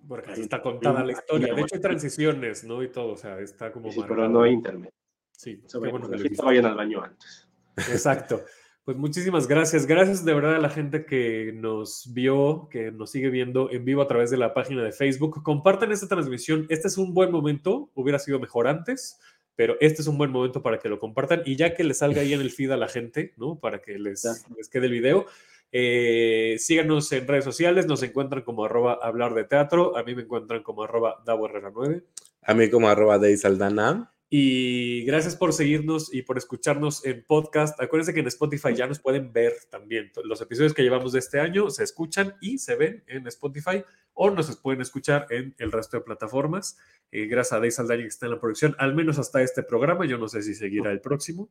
[0.08, 1.54] porque ahí está contada la historia.
[1.54, 2.82] De hecho, hay transiciones, ¿no?
[2.82, 3.90] Y todo, o sea, está como.
[3.90, 4.92] Sí, pero no hay internet.
[5.32, 7.48] Sí, qué bueno que vayan al baño antes.
[7.76, 8.42] Exacto.
[8.84, 9.86] Pues muchísimas gracias.
[9.86, 14.02] Gracias de verdad a la gente que nos vio, que nos sigue viendo en vivo
[14.02, 15.42] a través de la página de Facebook.
[15.42, 16.66] Compartan esta transmisión.
[16.70, 17.90] Este es un buen momento.
[17.94, 19.18] Hubiera sido mejor antes,
[19.54, 21.42] pero este es un buen momento para que lo compartan.
[21.44, 23.60] Y ya que le salga ahí en el feed a la gente, ¿no?
[23.60, 24.24] Para que les,
[24.56, 25.26] les quede el video.
[25.72, 30.22] Eh, síganos en redes sociales, nos encuentran como arroba hablar de teatro, a mí me
[30.22, 32.04] encuentran como arroba Davo 9.
[32.42, 34.12] A mí como arroba Saldana.
[34.32, 37.80] Y gracias por seguirnos y por escucharnos en podcast.
[37.80, 40.12] Acuérdense que en Spotify ya nos pueden ver también.
[40.22, 43.82] Los episodios que llevamos de este año se escuchan y se ven en Spotify
[44.14, 46.78] o nos pueden escuchar en el resto de plataformas.
[47.10, 50.06] Eh, gracias a Day Saldaña que está en la producción, al menos hasta este programa.
[50.06, 51.50] Yo no sé si seguirá el próximo.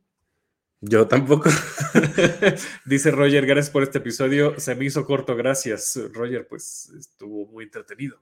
[0.81, 1.49] Yo tampoco.
[2.85, 4.59] Dice Roger, gracias por este episodio.
[4.59, 5.99] Se me hizo corto, gracias.
[6.13, 8.21] Roger, pues estuvo muy entretenido.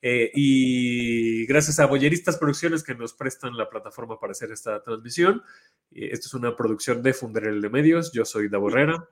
[0.00, 5.42] Eh, y gracias a Boyeristas Producciones que nos prestan la plataforma para hacer esta transmisión.
[5.90, 8.12] Eh, esto es una producción de Funderel de Medios.
[8.12, 9.08] Yo soy Davo Herrera.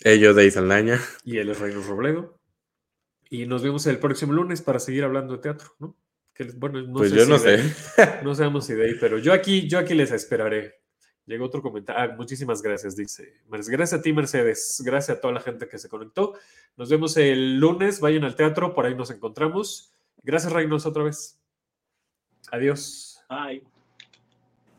[0.00, 1.00] Ellos de Saldaña.
[1.24, 2.40] Y él es Reino Robledo.
[3.28, 5.96] Y nos vemos el próximo lunes para seguir hablando de teatro, ¿no?
[6.32, 7.58] Que, bueno, no pues yo no sé.
[8.22, 10.74] no sabemos si de ahí, pero yo aquí, yo aquí les esperaré.
[11.26, 12.02] Llegó otro comentario.
[12.02, 13.34] Ah, muchísimas gracias, dice.
[13.48, 14.80] Gracias a ti, Mercedes.
[14.84, 16.34] Gracias a toda la gente que se conectó.
[16.76, 18.00] Nos vemos el lunes.
[18.00, 19.92] Vayan al teatro, por ahí nos encontramos.
[20.22, 21.40] Gracias, Reynos, otra vez.
[22.52, 23.20] Adiós.
[23.28, 23.64] Bye.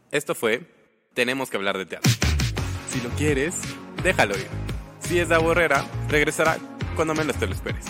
[0.09, 0.65] Esto fue
[1.13, 2.11] Tenemos que hablar de teatro.
[2.89, 3.59] Si lo quieres,
[4.01, 4.47] déjalo ir.
[4.99, 6.57] Si es de aburrera, regresará
[6.95, 7.85] cuando menos te lo esperes.